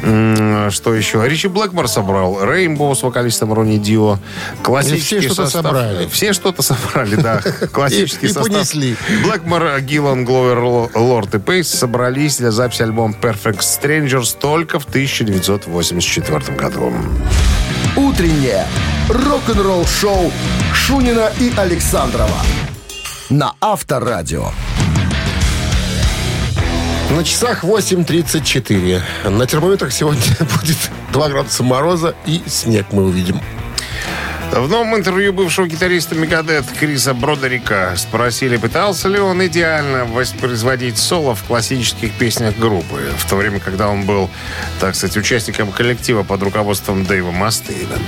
Что 0.01 0.93
еще? 0.93 1.27
Ричи 1.27 1.47
Блэкмор 1.47 1.88
собрал. 1.88 2.43
Рейнбоу 2.43 2.95
с 2.95 3.03
вокалистом 3.03 3.53
Ронни 3.53 3.77
Дио. 3.77 4.19
Классический 4.63 5.19
Все 5.19 5.27
что-то 5.29 5.43
состав. 5.45 5.63
собрали. 5.65 6.07
Все 6.07 6.33
что-то 6.33 6.62
собрали, 6.62 7.15
да. 7.15 7.41
Классический 7.71 8.27
И- 8.27 8.29
и 8.29 8.33
состав. 8.33 8.51
понесли. 8.53 8.95
Блэкмор, 9.23 9.79
Гиллан, 9.81 10.25
Гловер, 10.25 10.60
Ло- 10.60 10.89
Лорд 10.93 11.36
и 11.36 11.39
Пейс 11.39 11.67
собрались 11.69 12.38
для 12.38 12.51
записи 12.51 12.83
альбома 12.83 13.15
Perfect 13.19 13.60
Strangers 13.60 14.38
только 14.39 14.79
в 14.79 14.86
1984 14.86 16.55
году. 16.57 16.93
Утреннее 17.95 18.65
рок-н-ролл-шоу 19.10 20.31
Шунина 20.73 21.31
и 21.39 21.51
Александрова 21.57 22.38
на 23.29 23.53
Авторадио. 23.60 24.51
На 27.15 27.23
часах 27.23 27.63
8.34. 27.63 29.29
На 29.29 29.47
термометрах 29.47 29.93
сегодня 29.93 30.21
будет 30.39 30.77
2 31.13 31.29
градуса 31.29 31.63
мороза 31.63 32.15
и 32.25 32.41
снег 32.47 32.87
мы 32.91 33.05
увидим. 33.05 33.39
В 34.51 34.69
новом 34.69 34.95
интервью 34.95 35.33
бывшего 35.33 35.67
гитариста 35.67 36.15
Мегадет 36.15 36.65
Криса 36.79 37.13
Бродерика 37.13 37.93
спросили, 37.95 38.57
пытался 38.57 39.07
ли 39.07 39.19
он 39.19 39.45
идеально 39.45 40.05
воспроизводить 40.05 40.97
соло 40.97 41.35
в 41.35 41.43
классических 41.43 42.13
песнях 42.13 42.57
группы, 42.57 43.01
в 43.17 43.29
то 43.29 43.35
время, 43.35 43.59
когда 43.59 43.87
он 43.89 44.05
был, 44.05 44.29
так 44.79 44.95
сказать, 44.95 45.17
участником 45.17 45.71
коллектива 45.71 46.23
под 46.23 46.43
руководством 46.43 47.05
Дэйва 47.05 47.31
Мастейна. 47.31 47.99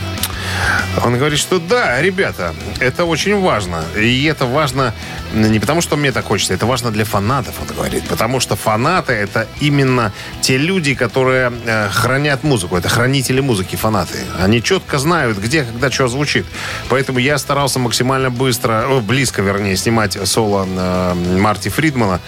Он 1.03 1.17
говорит, 1.17 1.39
что 1.39 1.59
да, 1.59 2.01
ребята, 2.01 2.53
это 2.79 3.05
очень 3.05 3.39
важно. 3.39 3.83
И 3.97 4.25
это 4.25 4.45
важно 4.45 4.93
не 5.33 5.59
потому, 5.59 5.81
что 5.81 5.95
мне 5.97 6.11
так 6.11 6.25
хочется, 6.25 6.53
это 6.53 6.65
важно 6.65 6.91
для 6.91 7.05
фанатов, 7.05 7.55
он 7.61 7.67
говорит. 7.67 8.07
Потому 8.07 8.39
что 8.39 8.55
фанаты— 8.55 9.13
это 9.13 9.47
именно 9.59 10.11
те 10.41 10.57
люди, 10.57 10.95
которые 10.95 11.51
э, 11.65 11.89
хранят 11.89 12.43
музыку. 12.43 12.75
Это 12.75 12.89
хранители 12.89 13.39
музыки, 13.39 13.75
фанаты. 13.75 14.17
Они 14.39 14.61
четко 14.61 14.97
знают, 14.97 15.37
где, 15.37 15.63
когда 15.63 15.91
что 15.91 16.07
звучит. 16.07 16.45
Поэтому 16.89 17.19
я 17.19 17.37
старался 17.37 17.79
максимально 17.79 18.29
быстро, 18.29 18.87
близко, 19.01 19.41
вернее, 19.41 19.77
снимать 19.77 20.17
соло 20.27 20.67
э, 20.67 21.13
Марти 21.37 21.69
Фридмана. 21.69 22.19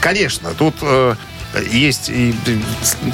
Конечно, 0.00 0.50
тут... 0.50 0.74
э, 0.82 1.14
есть 1.70 2.08
и, 2.08 2.34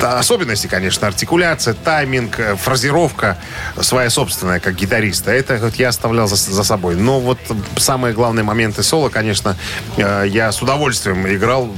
особенности, 0.00 0.66
конечно, 0.66 1.06
артикуляция, 1.06 1.74
тайминг, 1.74 2.38
э, 2.40 2.56
фразировка 2.56 3.38
своя 3.80 4.10
собственная, 4.10 4.60
как 4.60 4.74
гитариста. 4.74 5.30
Это 5.30 5.58
вот 5.58 5.76
я 5.76 5.88
оставлял 5.88 6.26
за, 6.26 6.36
за 6.36 6.64
собой. 6.64 6.96
Но 6.96 7.20
вот 7.20 7.38
самые 7.76 8.14
главные 8.14 8.44
моменты 8.44 8.82
соло, 8.82 9.08
конечно, 9.08 9.56
э, 9.96 10.24
я 10.28 10.50
с 10.52 10.62
удовольствием 10.62 11.26
играл, 11.26 11.70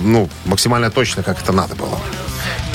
ну, 0.00 0.28
максимально 0.44 0.90
точно, 0.90 1.22
как 1.22 1.42
это 1.42 1.52
надо 1.52 1.74
было. 1.74 1.98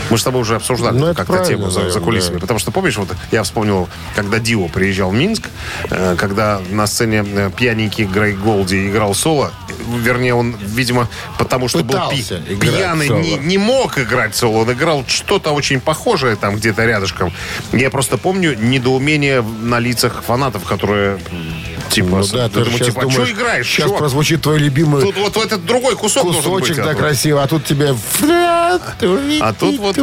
Мы 0.10 0.18
с 0.18 0.24
тобой 0.24 0.42
уже 0.42 0.56
обсуждали 0.56 0.98
Ну, 0.98 1.14
как-то 1.14 1.46
тему 1.46 1.70
за, 1.70 1.92
за 1.92 2.00
кулисами. 2.00 2.36
да. 2.36 2.40
Потому 2.42 2.60
что, 2.60 2.72
помнишь, 2.72 2.98
вот 2.98 3.10
я 3.32 3.44
вспомнил, 3.44 3.88
когда 4.16 4.40
Дио 4.40 4.68
приезжал 4.68 5.12
в 5.12 5.14
Минск, 5.14 5.44
э, 5.90 6.16
когда 6.18 6.60
на 6.72 6.88
сцене 6.88 7.24
пьяненький 7.56 8.06
Грей 8.06 8.34
Голди 8.34 8.90
играл 8.90 9.14
соло, 9.14 9.52
вернее, 10.04 10.34
он, 10.36 10.56
видимо, 10.60 11.08
потому 11.38 11.68
что 11.68 11.80
был 11.84 11.96
пи- 12.10 12.22
Пытался 12.24 12.38
пьяный, 12.60 13.08
соло. 13.08 13.20
не, 13.20 13.36
не 13.38 13.58
мог 13.58 13.98
играть 13.98 14.36
соло, 14.36 14.58
он 14.60 14.72
играл 14.72 15.04
что-то 15.08 15.52
очень 15.52 15.80
похожее 15.80 16.36
там 16.36 16.56
где-то 16.56 16.86
рядышком. 16.86 17.32
Я 17.72 17.90
просто 17.90 18.18
помню 18.18 18.56
недоумение 18.56 19.42
на 19.42 19.80
лицах 19.80 20.24
фанатов, 20.26 20.64
которые 20.64 21.20
типа, 21.90 22.18
Ну 22.18 22.28
да, 22.32 22.50
ты 22.50 22.56
думаю, 22.64 22.72
сейчас 22.74 22.88
типа, 22.88 23.02
а 23.02 23.04
думаешь, 23.04 23.28
что 23.30 23.32
играешь, 23.38 23.68
Сейчас 23.68 23.86
чувак? 23.86 24.00
прозвучит 24.00 24.42
твой 24.42 24.60
любимый 24.60 25.02
Тут 25.02 25.18
вот 25.18 25.38
этот 25.38 25.66
другой 25.66 25.96
кусок 25.96 26.26
быть. 26.28 26.36
кусочек, 26.38 26.76
да, 26.78 26.84
а 26.92 26.94
то- 26.94 27.00
красиво, 27.00 27.44
а 27.44 27.48
тут 27.48 27.66
тебе... 27.66 27.96
А 29.42 29.54
тут 29.54 29.80
вот- 29.80 29.98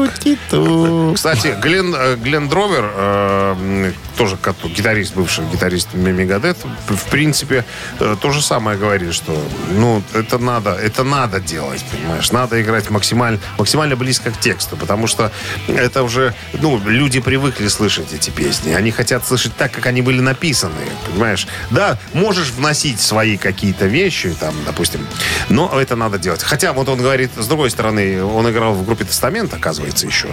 Кстати, 1.15 1.57
Глен, 1.63 1.95
э, 1.97 2.17
Глен 2.17 2.49
Дровер, 2.49 2.91
э, 2.95 3.93
тоже 4.17 4.39
гитарист, 4.65 5.15
бывший 5.15 5.45
гитарист 5.47 5.95
Мегадет, 5.95 6.57
в 6.89 7.11
принципе, 7.11 7.65
э, 8.01 8.17
то 8.21 8.31
же 8.31 8.43
самое 8.43 8.79
говорит, 8.79 9.15
что 9.15 9.37
ну, 9.71 10.03
это 10.15 10.39
надо, 10.39 10.71
это 10.71 11.05
надо 11.05 11.41
делать, 11.41 11.85
понимаешь? 11.91 12.33
Надо 12.33 12.61
играть 12.61 12.91
максимально, 12.91 13.39
максимально 13.59 13.97
близко 13.97 14.31
к 14.31 14.41
тексту, 14.41 14.77
потому 14.77 15.07
что 15.07 15.33
это 15.69 16.03
уже, 16.03 16.35
ну, 16.55 16.81
люди 16.87 17.21
привыкли 17.21 17.69
слышать 17.69 18.13
эти 18.13 18.31
песни. 18.31 18.73
Они 18.73 18.91
хотят 18.91 19.27
слышать 19.27 19.55
так, 19.57 19.73
как 19.73 19.87
они 19.87 20.03
были 20.03 20.21
написаны, 20.21 20.75
понимаешь? 21.07 21.47
Да, 21.71 21.99
можешь 22.13 22.51
вносить 22.51 23.01
свои 23.01 23.37
какие-то 23.37 23.87
вещи, 23.87 24.35
там, 24.41 24.55
допустим, 24.65 25.07
но 25.49 25.79
это 25.79 25.97
надо 25.97 26.19
делать. 26.19 26.43
Хотя, 26.43 26.73
вот 26.73 26.89
он 26.89 26.99
говорит, 26.99 27.31
с 27.37 27.47
другой 27.47 27.71
стороны, 27.71 28.25
он 28.25 28.51
играл 28.51 28.75
в 28.75 28.85
группе 28.85 29.05
«Тестамент», 29.05 29.53
оказывается, 29.53 30.07
еще. 30.07 30.29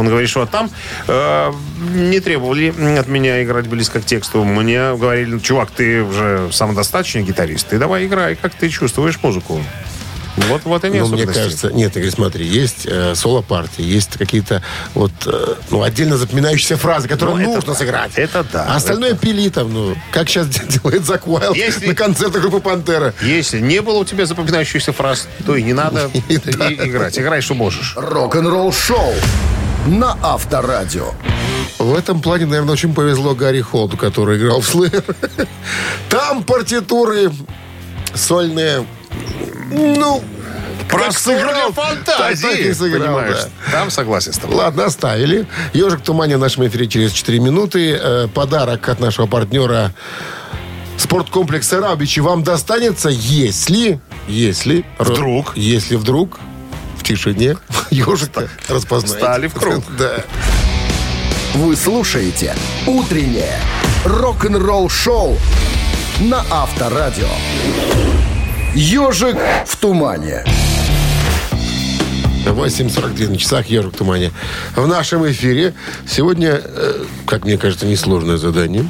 Он 0.00 0.08
говорит, 0.08 0.28
что 0.30 0.46
там 0.46 0.70
э, 1.06 1.52
не 1.94 2.20
требовали 2.20 2.74
от 2.98 3.06
меня 3.06 3.42
играть 3.44 3.66
близко 3.66 4.00
к 4.00 4.04
тексту. 4.04 4.44
Мне 4.44 4.96
говорили, 4.96 5.32
«Ну, 5.34 5.40
чувак, 5.40 5.70
ты 5.70 6.02
уже 6.02 6.48
самодостаточный 6.52 7.22
гитарист, 7.22 7.68
ты 7.68 7.78
давай 7.78 8.06
играй, 8.06 8.34
как 8.34 8.54
ты 8.54 8.68
чувствуешь 8.70 9.18
музыку. 9.22 9.62
Вот, 10.48 10.62
вот 10.64 10.84
и 10.84 10.90
не 10.90 11.00
Ну, 11.00 11.08
мне 11.08 11.26
кажется, 11.26 11.70
нет, 11.72 11.96
Игорь, 11.96 12.10
смотри, 12.10 12.46
есть 12.46 12.86
э, 12.86 13.14
соло-партии, 13.16 13.82
есть 13.82 14.16
какие-то 14.16 14.62
вот, 14.94 15.10
э, 15.26 15.54
ну, 15.70 15.82
отдельно 15.82 16.16
запоминающиеся 16.16 16.76
фразы, 16.76 17.08
которые 17.08 17.34
Ну, 17.34 17.42
это 17.42 17.50
нужно 17.56 17.72
да. 17.72 17.78
сыграть. 17.78 18.12
Это 18.14 18.46
да. 18.50 18.64
А 18.68 18.76
остальное 18.76 19.14
пили 19.14 19.48
там, 19.48 19.72
ну, 19.74 19.96
как 20.12 20.28
сейчас 20.28 20.46
делает 20.68 21.04
Зак 21.04 21.26
Уайлд 21.26 21.56
Если- 21.56 21.88
на 21.88 21.94
концертах 21.96 22.40
группы 22.42 22.60
«Пантера». 22.60 23.12
Если 23.22 23.58
не 23.60 23.82
было 23.82 23.98
у 23.98 24.04
тебя 24.04 24.24
запоминающихся 24.24 24.92
фраз, 24.92 25.28
то 25.44 25.56
и 25.56 25.62
не 25.64 25.72
надо 25.74 26.08
играть. 26.28 27.18
Играй, 27.18 27.40
что 27.42 27.54
можешь. 27.54 27.94
Рок-н-ролл-шоу 27.96 29.12
на 29.86 30.16
Авторадио. 30.22 31.12
В 31.78 31.94
этом 31.94 32.20
плане, 32.20 32.46
наверное, 32.46 32.72
очень 32.72 32.94
повезло 32.94 33.34
Гарри 33.34 33.60
Холду, 33.60 33.96
который 33.96 34.38
играл 34.38 34.60
в 34.60 34.66
Слэйр. 34.66 35.04
Там 36.08 36.42
партитуры 36.42 37.32
сольные, 38.14 38.86
ну, 39.70 40.22
как 40.88 41.00
Простор 41.00 41.34
сыграл, 41.36 41.72
для 41.72 41.82
фантазии, 41.82 42.42
так 42.42 42.58
и 42.58 42.74
сыграл, 42.74 43.16
понимаешь? 43.18 43.44
да. 43.66 43.72
Там 43.72 43.90
согласен 43.90 44.32
с 44.32 44.38
тобой. 44.38 44.56
Ладно, 44.56 44.86
оставили. 44.86 45.46
Ежик 45.72 46.00
в 46.00 46.02
тумане 46.02 46.36
в 46.36 46.40
нашем 46.40 46.66
эфире 46.66 46.88
через 46.88 47.12
4 47.12 47.38
минуты. 47.38 47.92
Э, 47.92 48.28
подарок 48.32 48.88
от 48.88 48.98
нашего 48.98 49.26
партнера 49.26 49.94
спорткомплекса 50.96 51.80
Раубичи 51.80 52.20
вам 52.20 52.42
достанется, 52.42 53.08
если, 53.08 54.00
если... 54.26 54.84
Вдруг. 54.98 55.56
Если 55.56 55.96
вдруг 55.96 56.38
тишине 57.10 57.56
ежика 57.90 58.48
распознаете. 58.68 59.18
Встали 59.18 59.46
в 59.48 59.54
круг. 59.54 59.84
Да. 59.98 60.24
Вы 61.54 61.74
слушаете 61.74 62.54
«Утреннее 62.86 63.58
рок-н-ролл-шоу» 64.04 65.36
на 66.20 66.44
Авторадио. 66.48 67.28
«Ежик 68.74 69.36
в 69.66 69.76
тумане». 69.76 70.44
8.42 72.46 73.28
на 73.28 73.36
часах 73.36 73.66
«Ежик 73.66 73.92
в 73.92 73.96
тумане». 73.96 74.30
В 74.76 74.86
нашем 74.86 75.28
эфире 75.28 75.74
сегодня, 76.08 76.60
э, 76.62 77.04
как 77.26 77.44
мне 77.44 77.58
кажется, 77.58 77.86
несложное 77.86 78.36
задание. 78.36 78.88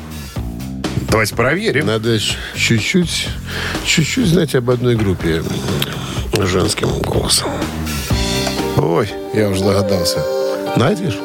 Давайте 1.10 1.34
проверим. 1.34 1.86
Надо 1.86 2.18
чуть-чуть, 2.54 3.28
чуть-чуть 3.86 4.26
знать 4.26 4.54
об 4.54 4.70
одной 4.70 4.96
группе 4.96 5.42
женским 6.46 6.88
голосом. 7.00 7.48
Ой, 9.00 9.08
я 9.32 9.48
уже 9.48 9.64
догадался. 9.64 10.22
Знаешь? 10.76 11.18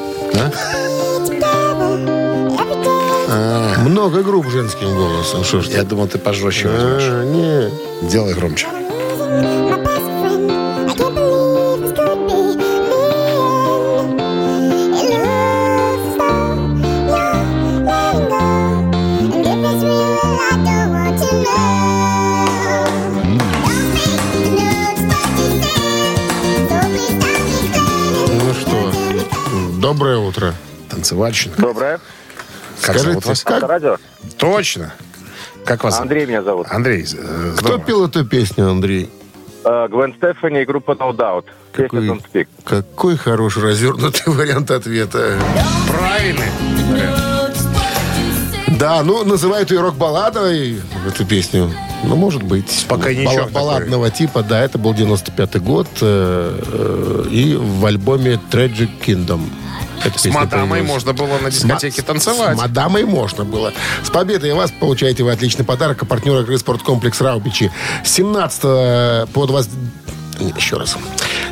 А? 3.28 3.80
Много 3.82 4.24
групп 4.24 4.48
женским 4.48 4.96
голосом. 4.96 5.44
Что 5.44 5.60
ж 5.60 5.68
ты? 5.68 5.74
Я 5.74 5.84
думал, 5.84 6.08
ты 6.08 6.18
пожестче 6.18 6.70
возьмешь. 6.70 7.04
А, 7.04 7.26
не. 7.26 8.10
Делай 8.10 8.34
громче. 8.34 8.68
Танцевальщина. 31.06 31.54
Доброе. 31.58 32.00
Как 32.82 32.98
зовут 32.98 33.24
Скажите, 33.24 33.30
вас? 33.30 33.44
как, 33.44 33.70
Радио. 33.70 33.98
Точно. 34.38 34.94
Как 35.64 35.84
вас? 35.84 35.94
зовут? 35.94 36.10
Андрей 36.10 36.26
меня 36.26 36.42
зовут. 36.42 36.68
Андрей. 36.70 37.04
э, 37.04 37.52
кто 37.54 37.68
здорово. 37.68 37.80
пел 37.84 38.06
эту 38.06 38.26
песню, 38.26 38.70
Андрей? 38.72 39.10
Э, 39.64 39.88
Гвен 39.88 40.16
Стефани 40.18 40.64
и 40.64 40.66
группа 40.66 40.92
No 40.94 41.16
Doubt. 41.16 41.46
Какой, 41.74 42.20
какой 42.64 43.18
хороший 43.18 43.62
развернутый 43.64 44.24
вариант 44.34 44.72
ответа. 44.72 45.38
Правильный. 45.88 46.50
Да, 48.80 49.04
ну, 49.04 49.24
называют 49.24 49.70
ее 49.72 49.82
рок-балладой, 49.82 50.82
эту 51.08 51.24
песню. 51.26 51.72
Ну, 52.04 52.16
может 52.16 52.44
быть. 52.44 52.86
Пока 52.90 53.04
Бал- 53.06 53.12
ничего 53.14 53.36
такой. 53.36 53.52
Балладного 53.52 54.10
типа, 54.10 54.42
да, 54.44 54.62
это 54.64 54.78
был 54.80 54.94
95-й 54.94 55.60
год. 55.60 55.88
э, 56.02 56.60
э, 56.66 57.26
и 57.30 57.56
в 57.56 57.86
альбоме 57.86 58.40
Tragic 58.52 58.90
Kingdom. 59.06 59.42
Эта 60.04 60.20
С 60.20 60.26
мадамой 60.26 60.70
появилась. 60.82 60.90
можно 60.92 61.14
было 61.14 61.38
на 61.40 61.50
дискотеке 61.52 62.02
с- 62.02 62.06
танцевать. 62.06 62.56
С 62.58 62.62
мадамой 62.62 63.06
можно 63.06 63.44
было. 63.44 63.72
С 64.04 64.10
победой 64.10 64.54
вас 64.54 64.72
получаете 64.72 65.24
вы 65.24 65.32
отличный 65.32 65.66
подарок 65.66 66.04
от 66.04 66.10
партнера 66.10 66.42
игры 66.42 66.58
«Спорткомплекс 66.58 67.20
Раубичи». 67.22 67.72
С 68.04 68.12
17 68.12 68.62
по 69.32 69.46
20... 69.48 69.72
Нет, 70.40 70.56
Еще 70.58 70.78
раз. 70.78 70.96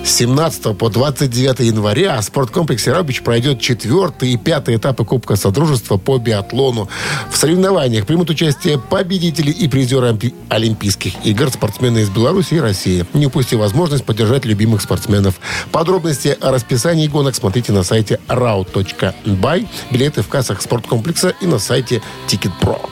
С 0.04 0.16
17 0.16 0.78
по 0.78 0.90
29 0.90 1.60
января 1.60 2.20
в 2.20 2.26
спорткомплексе 2.26 2.92
«Раубич» 2.92 3.22
пройдет 3.22 3.62
четвертый 3.62 4.34
и 4.34 4.38
пятый 4.38 4.76
этапы 4.76 5.06
Кубка 5.06 5.38
Содружества 5.38 5.96
по 5.98 6.18
биатлону. 6.18 6.90
В 7.32 7.38
соревнованиях 7.38 8.06
примут 8.06 8.30
участие 8.30 8.78
победители 8.78 9.50
и 9.50 9.70
призеры 9.70 10.08
Олимпи- 10.08 10.34
Олимпийских 10.50 11.14
игр, 11.26 11.50
спортсмены 11.50 12.00
из 12.00 12.10
Беларуси 12.10 12.56
и 12.56 12.60
России. 12.60 13.06
Не 13.14 13.28
упусти 13.28 13.56
возможность 13.56 14.04
поддержать 14.04 14.44
любимых 14.44 14.82
спортсменов. 14.82 15.36
Подробности 15.72 16.38
о 16.42 16.52
расписании 16.52 17.08
гонок 17.08 17.34
смотрите 17.34 17.72
на 17.72 17.84
сайте 17.84 18.20
rau.by. 18.28 19.68
Билеты 19.90 20.22
в 20.22 20.28
кассах 20.28 20.62
спорткомплекса 20.62 21.34
и 21.40 21.46
на 21.46 21.60
сайте 21.60 22.02
Ticket.pro. 22.28 22.90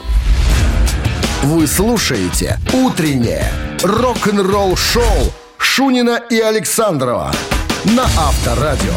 Вы 1.42 1.66
слушаете 1.66 2.58
«Утреннее 2.72 3.52
рок-н-ролл-шоу» 3.82 5.32
Шунина 5.62 6.20
и 6.28 6.40
Александрова 6.40 7.30
на 7.84 8.02
Авторадио. 8.02 8.92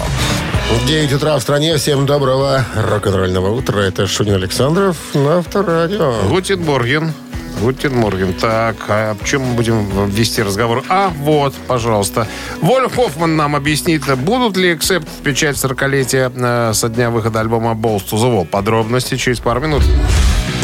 9 0.87 1.13
утра 1.13 1.37
в 1.37 1.41
стране. 1.41 1.77
Всем 1.77 2.05
доброго 2.07 2.65
рок-н-ролльного 2.75 3.51
утра. 3.51 3.81
Это 3.81 4.07
Шунин 4.07 4.33
Александров 4.33 4.97
на 5.13 5.37
Авторадио. 5.37 6.13
Гутин 6.27 6.65
Морген. 6.65 7.13
Гутин 7.61 7.95
Морген. 7.95 8.33
Так, 8.33 8.75
а 8.89 9.11
о 9.11 9.25
чем 9.25 9.43
мы 9.43 9.53
будем 9.53 10.09
вести 10.09 10.41
разговор? 10.41 10.83
А, 10.89 11.13
вот, 11.15 11.53
пожалуйста. 11.67 12.27
Вольф 12.61 12.95
Хоффман 12.95 13.35
нам 13.35 13.55
объяснит, 13.55 14.03
будут 14.17 14.57
ли 14.57 14.73
Accept 14.73 15.07
печать 15.23 15.55
40-летия 15.55 16.31
э, 16.35 16.73
со 16.73 16.89
дня 16.89 17.11
выхода 17.11 17.41
альбома 17.41 17.71
Balls 17.71 18.03
to 18.09 18.17
the 18.17 18.29
Wall. 18.29 18.45
Подробности 18.45 19.15
через 19.17 19.39
пару 19.39 19.61
минут. 19.61 19.83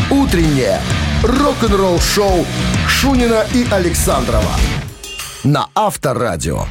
«Утреннее 0.09 0.81
рок-н-ролл-шоу» 1.23 2.45
Шунина 2.87 3.45
и 3.53 3.65
Александрова 3.71 4.51
на 5.43 5.67
Авторадио. 5.75 6.65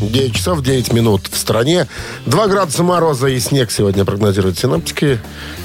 9 0.00 0.34
часов 0.34 0.62
9 0.62 0.92
минут 0.92 1.28
в 1.30 1.36
стране. 1.36 1.86
2 2.26 2.46
градуса 2.48 2.82
мороза 2.82 3.28
и 3.28 3.38
снег 3.40 3.70
сегодня 3.70 4.04
прогнозируют 4.04 4.58
синаптики. 4.58 5.20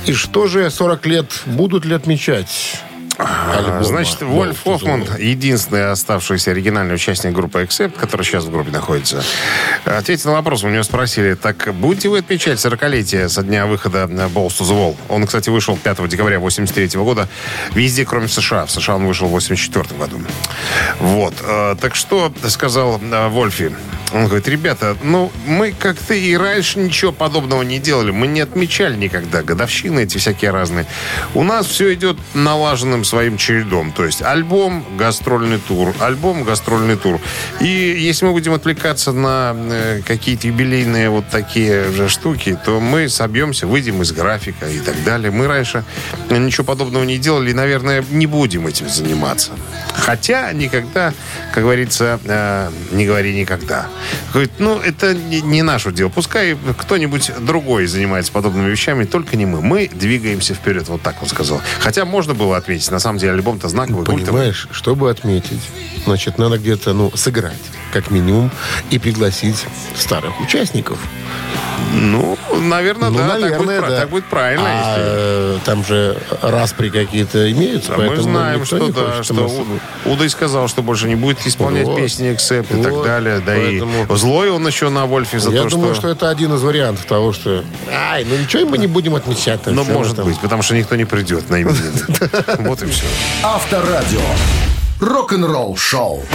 И 0.05 0.13
что 0.13 0.47
же 0.47 0.69
40 0.69 1.05
лет 1.05 1.25
будут 1.45 1.85
ли 1.85 1.95
отмечать? 1.95 2.81
Альбома 3.17 3.83
Значит, 3.83 4.21
Вольф 4.21 4.65
Balls 4.65 4.79
to 4.79 4.85
the 4.85 5.05
Хоффман, 5.05 5.17
единственный 5.19 5.91
оставшийся 5.91 6.51
оригинальный 6.51 6.95
участник 6.95 7.33
группы 7.33 7.61
Accept, 7.63 7.97
который 7.99 8.23
сейчас 8.23 8.45
в 8.45 8.51
группе 8.51 8.71
находится, 8.71 9.23
ответил 9.85 10.29
на 10.31 10.35
вопрос. 10.37 10.63
У 10.63 10.69
него 10.69 10.83
спросили, 10.83 11.33
так 11.33 11.73
будете 11.73 12.09
вы 12.09 12.19
отмечать 12.19 12.59
40-летие 12.63 13.29
со 13.29 13.43
дня 13.43 13.65
выхода 13.65 14.03
Balls 14.03 14.59
to 14.59 14.63
the 14.63 14.71
Wall? 14.71 14.95
Он, 15.09 15.25
кстати, 15.25 15.49
вышел 15.49 15.77
5 15.77 16.07
декабря 16.07 16.39
83 16.39 16.89
года 16.99 17.27
везде, 17.73 18.05
кроме 18.05 18.27
США. 18.27 18.65
В 18.65 18.71
США 18.71 18.95
он 18.95 19.07
вышел 19.07 19.27
в 19.27 19.31
84 19.31 19.97
году. 19.99 20.21
Вот. 20.99 21.33
Э, 21.41 21.75
Так 21.79 21.95
что 21.95 22.31
сказал 22.47 22.99
э, 23.01 23.27
Вольфи? 23.29 23.71
Он 24.13 24.25
говорит, 24.27 24.47
ребята, 24.47 24.95
ну, 25.03 25.31
мы 25.45 25.73
как-то 25.77 26.13
и 26.13 26.35
раньше 26.37 26.79
ничего 26.79 27.11
подобного 27.11 27.61
не 27.63 27.77
делали. 27.79 28.11
Мы 28.11 28.27
не 28.27 28.39
отмечали 28.39 28.95
никогда 28.95 29.43
годовщины 29.43 30.03
эти 30.03 30.17
всякие 30.17 30.51
разные. 30.51 30.85
У 31.33 31.43
нас 31.43 31.67
все 31.67 31.93
идет 31.93 32.17
налаженным 32.33 33.03
своим 33.07 33.37
чередом. 33.37 33.91
То 33.91 34.05
есть 34.05 34.21
альбом, 34.21 34.85
гастрольный 34.97 35.59
тур, 35.59 35.93
альбом, 35.99 36.43
гастрольный 36.43 36.97
тур. 36.97 37.19
И 37.59 37.67
если 37.67 38.25
мы 38.25 38.31
будем 38.31 38.53
отвлекаться 38.53 39.11
на 39.11 39.55
э, 39.55 40.01
какие-то 40.05 40.47
юбилейные 40.47 41.09
вот 41.09 41.27
такие 41.29 41.91
же 41.91 42.09
штуки, 42.09 42.57
то 42.65 42.79
мы 42.79 43.09
собьемся, 43.09 43.67
выйдем 43.67 44.01
из 44.01 44.11
графика 44.11 44.67
и 44.67 44.79
так 44.79 45.03
далее. 45.03 45.31
Мы 45.31 45.47
раньше 45.47 45.83
ничего 46.29 46.65
подобного 46.65 47.03
не 47.03 47.17
делали 47.17 47.51
и, 47.51 47.53
наверное, 47.53 48.03
не 48.09 48.27
будем 48.27 48.67
этим 48.67 48.89
заниматься. 48.89 49.51
Хотя 49.95 50.51
никогда, 50.53 51.13
как 51.53 51.63
говорится, 51.63 52.19
э, 52.23 52.69
не 52.91 53.05
говори 53.05 53.33
никогда. 53.33 53.87
Говорит, 54.31 54.51
ну, 54.59 54.79
это 54.79 55.13
не, 55.13 55.41
не 55.41 55.63
наше 55.63 55.91
дело. 55.91 56.09
Пускай 56.09 56.57
кто-нибудь 56.77 57.31
другой 57.39 57.87
занимается 57.87 58.31
подобными 58.31 58.69
вещами, 58.69 59.05
только 59.05 59.37
не 59.37 59.45
мы. 59.45 59.61
Мы 59.61 59.89
двигаемся 59.91 60.53
вперед, 60.53 60.87
вот 60.87 61.01
так 61.01 61.21
он 61.21 61.29
сказал. 61.29 61.61
Хотя 61.79 62.05
можно 62.05 62.33
было 62.33 62.57
отметить, 62.57 62.89
на 62.97 62.99
самом 62.99 63.19
деле 63.19 63.33
альбом-то 63.33 63.69
знаковый, 63.69 64.05
культовый. 64.05 64.25
Понимаешь, 64.25 64.67
чтобы 64.71 65.11
отметить, 65.11 65.61
значит, 66.05 66.39
надо 66.39 66.57
где-то, 66.57 66.93
ну, 66.93 67.11
сыграть, 67.13 67.53
как 67.91 68.11
минимум, 68.11 68.51
и 68.89 68.99
пригласить 68.99 69.65
старых 69.95 70.39
участников. 70.41 70.97
Ну, 71.93 72.37
наверное, 72.59 73.09
ну, 73.09 73.17
да, 73.17 73.29
так, 73.29 73.39
наверное, 73.41 73.65
будет, 73.65 73.79
пра- 73.79 73.89
да. 73.89 73.99
так 74.01 74.09
будет 74.09 74.25
правильно. 74.25 74.63
А, 74.65 74.97
если- 74.97 75.57
э, 75.57 75.59
там 75.63 75.85
же 75.85 76.17
распри 76.41 76.89
какие-то 76.89 77.49
имеются, 77.51 77.93
А 77.93 77.97
мы 77.97 78.17
знаем, 78.17 78.65
что 78.65 78.87
да, 78.91 79.23
что 79.23 79.33
там 79.33 79.43
У- 79.43 79.45
особо- 79.45 79.79
Уда 80.05 80.25
и 80.25 80.29
сказал, 80.29 80.67
что 80.67 80.81
больше 80.81 81.07
не 81.07 81.15
будет 81.15 81.45
исполнять 81.47 81.85
Вот. 81.85 81.97
песни 81.97 82.29
Accept 82.31 82.77
и 82.77 82.83
так 82.83 82.91
Вот. 82.91 83.05
далее. 83.05 83.39
Да 83.39 83.53
Поэтому- 83.55 84.05
и 84.13 84.17
злой 84.17 84.49
он 84.49 84.67
еще 84.67 84.89
на 84.89 85.05
Вольфе 85.05 85.39
за 85.39 85.51
Я 85.51 85.63
то, 85.63 85.69
думаю, 85.69 85.93
что... 85.93 86.01
что... 86.01 86.09
это 86.09 86.29
один 86.29 86.53
из 86.55 86.61
вариантов 86.61 87.05
того, 87.05 87.31
что... 87.31 87.63
Ай, 87.91 88.25
ну 88.25 88.35
ничего 88.35 88.65
мы 88.67 88.77
не 88.77 88.87
будем 88.87 89.15
отмечать. 89.15 89.61
Ну, 89.67 89.83
может 89.85 90.17
там. 90.17 90.25
быть, 90.25 90.39
потому 90.39 90.63
что 90.63 90.75
никто 90.75 90.95
не 90.95 91.05
придет 91.05 91.49
на 91.49 91.61
именины. 91.61 91.91
Вот 92.59 92.81
и 92.83 92.87
все. 92.87 93.05
Авторадио. 93.43 94.19
Рок-н-ролл-шоу. 94.99 96.25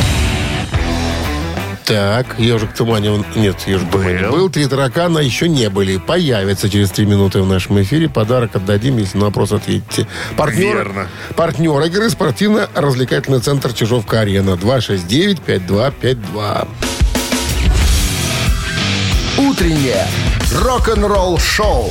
Так, 1.92 2.38
ежик 2.38 2.72
в 2.72 2.76
тумане. 2.76 3.11
он- 3.11 3.26
Нет, 3.37 3.57
ежик 3.66 3.87
в 3.88 3.90
тумане 3.90 4.20
Был. 4.20 4.33
был. 4.33 4.48
Три 4.50 4.66
таракана 4.66 5.18
еще 5.18 5.46
не 5.46 5.68
были. 5.68 5.98
Появятся 5.98 6.70
через 6.70 6.90
три 6.90 7.05
минуты 7.05 7.42
в 7.42 7.46
нашем 7.46 7.83
эфире. 7.83 8.09
Подарок 8.09 8.57
отдадим, 8.57 8.96
если 8.96 9.18
на 9.18 9.26
вопрос 9.26 9.52
ответите. 9.52 10.07
Партнер, 10.38 10.74
Верно. 10.76 11.07
партнер 11.37 11.78
игры 11.83 12.09
спортивно-развлекательный 12.09 13.40
центр 13.40 13.74
Чижовка-Арена. 13.74 14.57
269-5252. 14.57 16.66
Утреннее 19.37 20.07
рок-н-ролл-шоу 20.62 21.90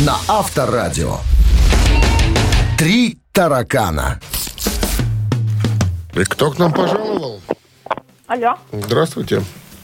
на 0.00 0.16
Авторадио. 0.26 1.18
Три 2.76 3.18
таракана. 3.32 4.18
И 6.14 6.24
кто 6.24 6.50
к 6.50 6.58
нам 6.58 6.72
пожаловал? 6.72 7.33
Алло, 8.26 8.54
Здравствуйте. 8.72 9.42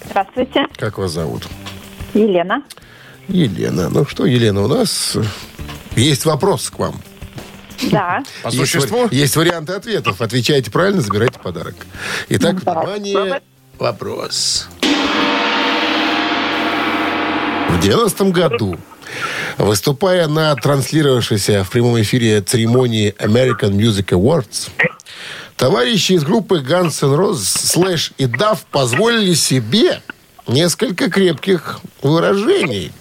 здравствуйте. 0.09 0.67
Как 0.77 0.97
вас 0.97 1.11
зовут? 1.13 1.47
Елена. 2.15 2.63
Елена. 3.29 3.91
Ну 3.91 4.07
что, 4.07 4.25
Елена, 4.25 4.63
у 4.63 4.67
нас 4.69 5.17
есть 5.95 6.25
вопрос 6.25 6.71
к 6.71 6.79
вам. 6.79 7.01
Да. 7.91 8.23
По 8.43 8.49
есть, 8.49 8.59
существу? 8.73 9.09
есть 9.11 9.37
варианты 9.37 9.75
ответов. 9.75 10.23
Отвечаете 10.23 10.71
правильно, 10.71 11.03
забирайте 11.03 11.39
подарок. 11.39 11.75
Итак, 12.31 12.55
внимание, 12.65 13.43
вопрос. 13.79 14.69
В 17.69 17.81
90 17.81 18.25
году, 18.31 18.77
выступая 19.59 20.27
на 20.29 20.55
транслировавшейся 20.57 21.63
в 21.65 21.71
прямом 21.71 22.01
эфире 22.01 22.41
церемонии 22.41 23.15
American 23.19 23.73
Music 23.73 24.07
Awards, 24.09 24.71
товарищи 25.61 26.13
из 26.13 26.25
группы 26.25 26.61
Guns 26.61 27.05
N' 27.07 27.15
Roses, 27.15 27.35
Slash 27.35 28.13
и 28.17 28.25
Duff 28.25 28.61
позволили 28.71 29.35
себе 29.35 30.01
несколько 30.49 31.11
крепких 31.11 31.81
выражений. 32.03 32.93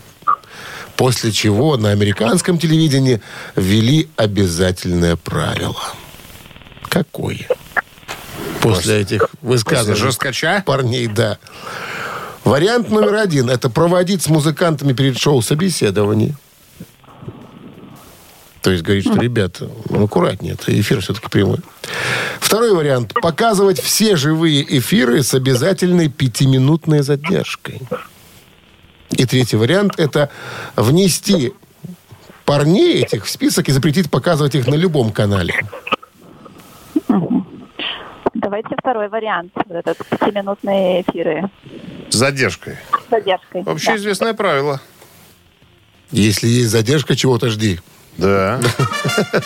После 0.97 1.31
чего 1.31 1.77
на 1.77 1.91
американском 1.91 2.59
телевидении 2.59 3.21
ввели 3.55 4.09
обязательное 4.17 5.15
правило. 5.15 5.81
Какое? 6.89 7.47
После 8.59 9.03
этих 9.03 9.29
высказываний. 9.41 9.97
жесткача? 9.97 10.61
Парней, 10.65 11.07
да. 11.07 11.37
Вариант 12.43 12.89
номер 12.89 13.15
один– 13.15 13.49
это 13.49 13.69
проводить 13.69 14.23
с 14.23 14.27
музыкантами 14.27 14.91
перед 14.91 15.17
шоу 15.17 15.41
собеседование. 15.41 16.35
То 18.61 18.71
есть 18.71 18.83
говорить, 18.83 19.05
что, 19.05 19.15
ребята, 19.15 19.69
ну, 19.89 20.03
аккуратнее, 20.03 20.55
это 20.55 20.77
эфир 20.77 20.99
все-таки 20.99 21.29
прямой. 21.29 21.59
Второй 22.49 22.73
вариант– 22.73 23.13
показывать 23.21 23.79
все 23.79 24.15
живые 24.15 24.65
эфиры 24.79 25.21
с 25.21 25.35
обязательной 25.35 26.09
пятиминутной 26.09 27.03
задержкой. 27.03 27.79
И 29.11 29.23
третий 29.27 29.55
вариант– 29.55 29.93
это 29.99 30.31
внести 30.75 31.53
парней 32.45 33.03
этих 33.03 33.25
в 33.25 33.29
список 33.29 33.69
и 33.69 33.71
запретить 33.71 34.09
показывать 34.09 34.55
их 34.55 34.65
на 34.65 34.73
любом 34.73 35.11
канале. 35.11 35.53
Давайте 38.33 38.75
второй 38.79 39.09
вариант. 39.09 39.51
Вот 39.67 39.85
этот 39.85 39.97
пятиминутные 40.07 41.03
эфиры 41.03 41.51
С 42.09 42.15
задержкой. 42.15 42.77
с 42.91 43.11
задержкой. 43.11 43.61
Общеизвестное 43.61 44.33
правило. 44.33 44.81
Если 46.09 46.47
есть 46.47 46.71
задержка, 46.71 47.15
чего-то 47.15 47.51
жди. 47.51 47.79
Да. 48.19 48.59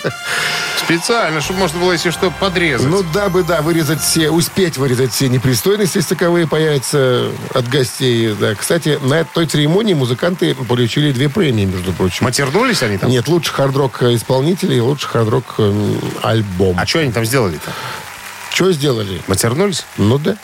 Специально, 0.77 1.39
чтобы 1.41 1.59
можно 1.59 1.79
было, 1.79 1.93
если 1.93 2.09
что, 2.09 2.31
подрезать. 2.31 2.89
Ну, 2.89 3.03
дабы, 3.13 3.43
да, 3.43 3.61
вырезать 3.61 4.01
все, 4.01 4.29
успеть 4.29 4.77
вырезать 4.77 5.13
все 5.13 5.29
непристойности, 5.29 5.97
если 5.97 6.15
таковые 6.15 6.47
появятся 6.47 7.29
от 7.53 7.69
гостей. 7.69 8.35
Да. 8.39 8.55
Кстати, 8.55 8.99
на 9.01 9.23
той 9.23 9.45
церемонии 9.45 9.93
музыканты 9.93 10.55
получили 10.55 11.11
две 11.11 11.29
премии, 11.29 11.65
между 11.65 11.93
прочим. 11.93 12.25
Матернулись 12.25 12.83
они 12.83 12.97
там? 12.97 13.09
Нет, 13.09 13.27
лучший 13.27 13.53
хард-рок 13.53 14.03
исполнителей 14.03 14.77
и 14.77 14.81
лучший 14.81 15.09
хард-рок 15.09 15.55
альбом. 16.21 16.75
А 16.79 16.85
что 16.85 16.99
они 16.99 17.11
там 17.11 17.23
сделали-то? 17.25 17.71
Что 18.53 18.71
сделали? 18.71 19.19
Матернулись? 19.27 19.83
Ну 19.97 20.19
да. 20.19 20.37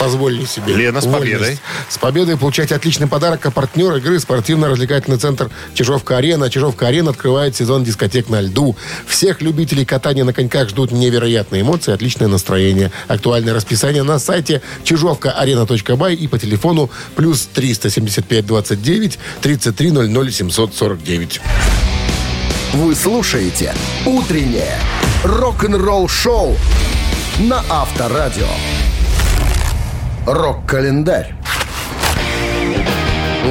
Позволили 0.00 0.44
себе. 0.44 0.74
Лена, 0.74 1.00
с 1.00 1.04
Вольность. 1.04 1.32
победой. 1.38 1.58
С 1.88 1.98
победой 1.98 2.36
получать 2.36 2.72
отличный 2.72 3.06
подарок. 3.06 3.46
А 3.46 3.52
партнер 3.52 3.94
игры 3.94 4.18
спортивно-развлекательный 4.18 5.16
центр 5.16 5.50
Чижовка-Арена. 5.74 6.50
Чижовка-Арена 6.50 7.10
открывает 7.10 7.54
сезон 7.54 7.84
дискотек 7.84 8.28
на 8.28 8.40
льду. 8.40 8.76
Всех 9.06 9.40
любителей 9.40 9.84
катания 9.84 10.24
на 10.24 10.32
коньках 10.32 10.68
ждут 10.70 10.90
невероятные 10.90 11.62
эмоции, 11.62 11.94
отличное 11.94 12.26
настроение. 12.26 12.90
Актуальное 13.06 13.54
расписание 13.54 14.02
на 14.02 14.18
сайте 14.18 14.60
чижовкаарена.бай 14.82 16.16
и 16.16 16.26
по 16.26 16.40
телефону 16.40 16.90
плюс 17.14 17.48
375 17.54 18.44
29 18.46 19.18
33 19.42 19.90
00 19.92 20.32
749. 20.32 21.40
Вы 22.72 22.94
слушаете 22.96 23.74
«Утреннее 24.04 24.76
рок-н-ролл-шоу» 25.24 26.56
на 27.40 27.62
Авторадио. 27.68 28.46
Рок-календарь. 30.26 31.34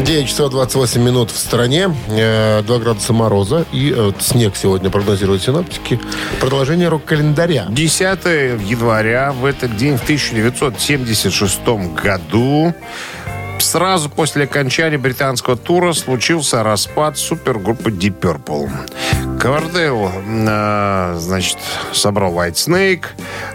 9 0.03 0.27
часов 0.27 0.51
28 0.51 1.01
минут 1.01 1.31
в 1.31 1.37
стране, 1.37 1.93
э, 2.07 2.61
2 2.63 2.77
градуса 2.79 3.13
мороза 3.13 3.65
и 3.71 3.93
э, 3.95 4.11
снег 4.19 4.55
сегодня 4.55 4.89
прогнозируют 4.89 5.41
синоптики. 5.43 5.99
Продолжение 6.39 6.87
рок-календаря. 6.87 7.65
10 7.69 8.25
января 8.65 9.31
в 9.31 9.45
этот 9.45 9.75
день, 9.75 9.97
в 9.97 10.03
1976 10.03 11.59
году, 12.01 12.73
сразу 13.61 14.09
после 14.09 14.43
окончания 14.43 14.97
британского 14.97 15.55
тура 15.55 15.93
случился 15.93 16.63
распад 16.63 17.17
супергруппы 17.17 17.91
Deep 17.91 18.19
Purple. 18.19 18.69
Ковердейл, 19.39 20.11
э, 20.25 21.15
значит, 21.17 21.57
собрал 21.93 22.33
White 22.33 22.55
Snake, 22.55 23.05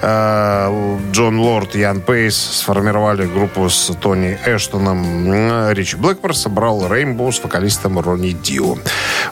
э, 0.00 0.98
Джон 1.12 1.38
Лорд 1.38 1.76
и 1.76 1.80
Ян 1.80 2.00
Пейс 2.00 2.36
сформировали 2.36 3.26
группу 3.26 3.68
с 3.68 3.94
Тони 4.00 4.38
Эштоном, 4.46 5.32
э, 5.32 5.74
Ричи 5.74 5.96
Блэкмор 5.96 6.34
собрал 6.34 6.86
Rainbow 6.86 7.30
с 7.30 7.42
вокалистом 7.42 7.98
Ронни 7.98 8.30
Дио. 8.30 8.78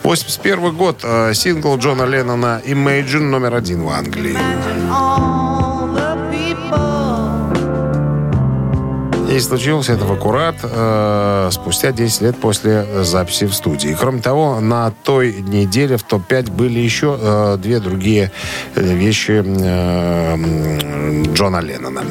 81 0.03 0.73
год, 0.73 1.01
э, 1.03 1.33
сингл 1.35 1.77
Джона 1.79 2.05
Леннона 2.05 2.61
Imagine 2.67 3.31
номер 3.31 3.55
один 3.55 3.83
в 3.83 3.89
Англии. 3.89 5.42
И 9.33 9.41
случилось 9.41 9.89
это 9.89 10.05
в 10.05 10.13
аккурат 10.13 10.57
э, 10.63 11.49
спустя 11.53 11.91
10 11.91 12.21
лет 12.21 12.37
после 12.37 13.03
записи 13.03 13.47
в 13.47 13.55
студии. 13.55 13.97
Кроме 13.99 14.21
того, 14.21 14.61
на 14.61 14.91
той 14.91 15.33
неделе 15.41 15.97
в 15.97 16.03
топ-5 16.03 16.51
были 16.51 16.79
еще 16.79 17.19
э, 17.19 17.57
две 17.57 17.81
другие 17.81 18.31
э, 18.75 18.83
вещи 18.83 19.43
э, 19.43 21.33
Джона 21.33 21.61
Леннона. 21.61 22.03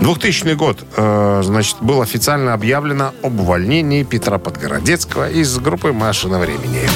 2000 0.00 0.54
год, 0.54 0.84
э, 0.96 1.42
значит, 1.44 1.76
было 1.80 2.02
официально 2.02 2.54
объявлено 2.54 3.12
об 3.22 3.38
увольнении 3.38 4.02
Петра 4.02 4.38
Подгородецкого 4.38 5.30
из 5.30 5.56
группы 5.58 5.92
«Машина 5.92 6.40
времени». 6.40 6.88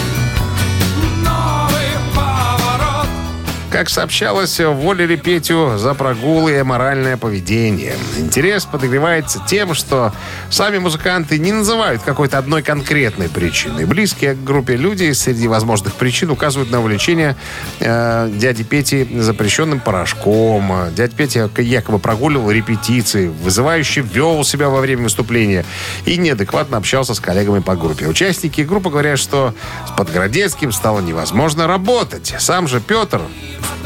Как 3.78 3.90
сообщалось, 3.90 4.58
уволили 4.58 5.14
Петю 5.14 5.78
за 5.78 5.94
прогулы 5.94 6.50
и 6.50 6.56
аморальное 6.56 7.16
поведение. 7.16 7.94
Интерес 8.16 8.64
подогревается 8.64 9.40
тем, 9.46 9.72
что 9.72 10.12
сами 10.50 10.78
музыканты 10.78 11.38
не 11.38 11.52
называют 11.52 12.02
какой-то 12.02 12.38
одной 12.38 12.64
конкретной 12.64 13.28
причины. 13.28 13.86
Близкие 13.86 14.34
к 14.34 14.42
группе 14.42 14.74
люди 14.74 15.12
среди 15.12 15.46
возможных 15.46 15.94
причин 15.94 16.32
указывают 16.32 16.72
на 16.72 16.80
увлечение 16.80 17.36
э, 17.78 18.28
дяди 18.32 18.64
Пети 18.64 19.08
запрещенным 19.20 19.78
порошком. 19.78 20.92
Дядя 20.96 21.14
Петя 21.14 21.48
якобы 21.58 22.00
прогуливал 22.00 22.50
репетиции, 22.50 23.28
вызывающе 23.28 24.00
вел 24.00 24.42
себя 24.42 24.70
во 24.70 24.80
время 24.80 25.04
выступления 25.04 25.64
и 26.04 26.16
неадекватно 26.16 26.78
общался 26.78 27.14
с 27.14 27.20
коллегами 27.20 27.60
по 27.60 27.76
группе. 27.76 28.08
Участники 28.08 28.62
группы 28.62 28.90
говорят, 28.90 29.20
что 29.20 29.54
с 29.86 29.92
Подгородецким 29.92 30.72
стало 30.72 30.98
невозможно 30.98 31.68
работать. 31.68 32.34
Сам 32.40 32.66
же 32.66 32.80
Петр 32.80 33.20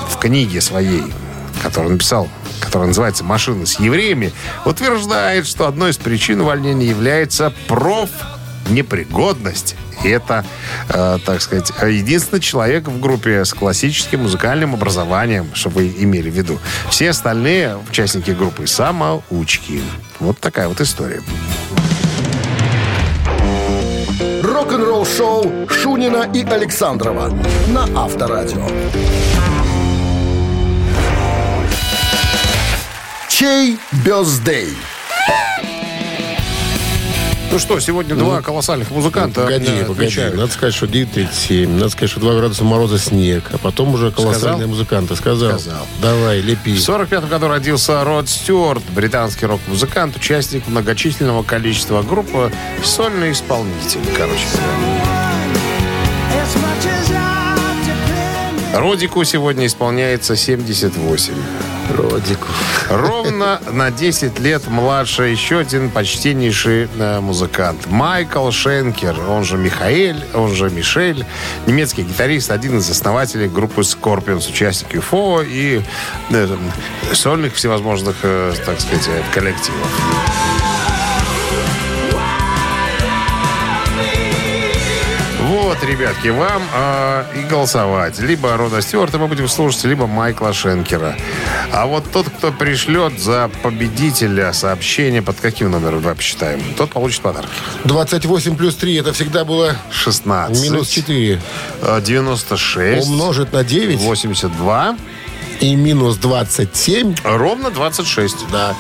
в 0.09 0.19
книге 0.19 0.61
своей, 0.61 1.05
которую 1.63 1.93
написал, 1.93 2.29
которая 2.61 2.89
называется 2.89 3.25
«Машина 3.25 3.67
с 3.67 3.81
евреями», 3.81 4.33
утверждает, 4.65 5.47
что 5.47 5.67
одной 5.67 5.91
из 5.91 5.97
причин 5.97 6.41
увольнения 6.41 6.87
является 6.87 7.53
профнепригодность. 7.67 9.77
И 10.05 10.09
это, 10.09 10.45
э, 10.89 11.19
так 11.25 11.41
сказать, 11.41 11.73
единственный 11.83 12.41
человек 12.41 12.89
в 12.89 13.01
группе 13.01 13.45
с 13.45 13.55
классическим 13.55 14.23
музыкальным 14.23 14.75
образованием, 14.75 15.51
чтобы 15.55 15.77
вы 15.77 15.95
имели 15.99 16.29
в 16.29 16.35
виду. 16.35 16.59
Все 16.91 17.11
остальные 17.11 17.79
участники 17.89 18.33
группы 18.33 18.67
самоучки. 18.67 19.81
Вот 20.19 20.41
такая 20.41 20.69
вот 20.69 20.81
история. 20.81 21.23
Рок-н-ролл-шоу 24.43 25.69
Шунина 25.69 26.29
и 26.33 26.45
Александрова 26.45 27.33
на 27.69 27.89
Авторадио. 27.95 28.67
Чей 33.43 33.77
бездей? 34.07 34.69
Ну 37.51 37.59
что, 37.59 37.81
сегодня 37.81 38.15
два 38.15 38.41
колоссальных 38.41 38.93
музыканта 38.93 39.41
Погоди, 39.41 39.67
э, 39.67 39.85
погоди. 39.85 40.05
отвечают. 40.05 40.37
Надо 40.37 40.53
сказать, 40.53 40.73
что 40.73 40.87
9.37. 40.87 41.67
Надо 41.69 41.89
сказать, 41.89 42.11
что 42.11 42.21
2 42.21 42.35
градуса 42.37 42.63
мороза 42.63 43.01
снег. 43.01 43.43
А 43.53 43.59
потом 43.59 43.95
уже 43.95 44.13
колоссальные 44.13 44.59
Сказал? 44.59 44.69
музыканты. 44.69 45.17
Сказал. 45.17 45.59
Сказал. 45.59 45.87
Давай, 46.01 46.41
лепи. 46.41 46.77
В 46.77 46.89
1945 46.89 47.29
году 47.29 47.49
родился 47.49 48.05
Род 48.05 48.29
Стюарт, 48.29 48.85
британский 48.95 49.47
рок-музыкант, 49.47 50.15
участник 50.15 50.69
многочисленного 50.69 51.43
количества 51.43 52.03
групп, 52.03 52.31
сольный 52.85 53.33
исполнитель, 53.33 53.99
короче 54.17 54.47
говоря. 54.53 55.03
Родику 58.79 59.25
сегодня 59.25 59.67
исполняется 59.67 60.37
78. 60.37 61.35
Родику. 61.91 62.49
Ровно 62.89 63.61
на 63.71 63.91
10 63.91 64.39
лет 64.39 64.67
младше 64.69 65.25
еще 65.25 65.59
один 65.59 65.91
почтеннейший 65.91 66.89
э, 66.99 67.21
музыкант. 67.21 67.87
Майкл 67.87 68.51
Шенкер, 68.51 69.17
он 69.29 69.45
же 69.45 69.57
Михаэль, 69.57 70.25
он 70.35 70.55
же 70.55 70.71
Мишель. 70.71 71.25
Немецкий 71.67 72.03
гитарист, 72.03 72.51
один 72.51 72.79
из 72.79 72.91
основателей 72.91 73.49
группы 73.49 73.83
Scorpions, 73.83 74.49
участник 74.49 74.95
UFO 74.95 75.45
и 75.47 75.83
э, 76.31 76.57
сольных 77.13 77.55
всевозможных, 77.55 78.17
э, 78.23 78.55
так 78.65 78.81
сказать, 78.81 79.09
коллективов. 79.33 80.72
Вот, 85.83 85.89
ребятки, 85.89 86.29
вам 86.29 86.63
э, 86.75 87.25
и 87.41 87.43
голосовать. 87.43 88.19
Либо 88.21 88.57
Рода 88.57 88.81
Стюарта 88.83 89.19
мы 89.19 89.27
будем 89.27 89.49
слушать, 89.49 89.85
либо 89.85 90.07
Майкла 90.07 90.53
Шенкера. 90.53 91.17
А 91.73 91.87
вот 91.87 92.05
тот, 92.13 92.29
кто 92.29 92.53
пришлет 92.53 93.19
за 93.19 93.51
победителя 93.63 94.53
сообщение, 94.53 95.23
под 95.23 95.41
каким 95.41 95.71
номером 95.71 96.01
давай 96.01 96.15
посчитаем, 96.15 96.61
тот 96.77 96.91
получит 96.91 97.23
подарок. 97.23 97.51
28 97.85 98.57
плюс 98.57 98.77
3, 98.77 98.97
это 98.97 99.13
всегда 99.13 99.45
было 99.45 99.75
16. 99.91 100.63
минус 100.63 100.89
4. 100.89 101.41
э, 101.81 102.01
96. 102.01 103.09
Умножить 103.09 103.53
на 103.53 103.65
9 103.65 103.99
82. 104.01 104.97
И 105.63 105.77
минус 105.77 106.17
27. 106.17 107.15
Ровно 107.25 107.71
26. 107.71 108.49
Да. 108.51 108.75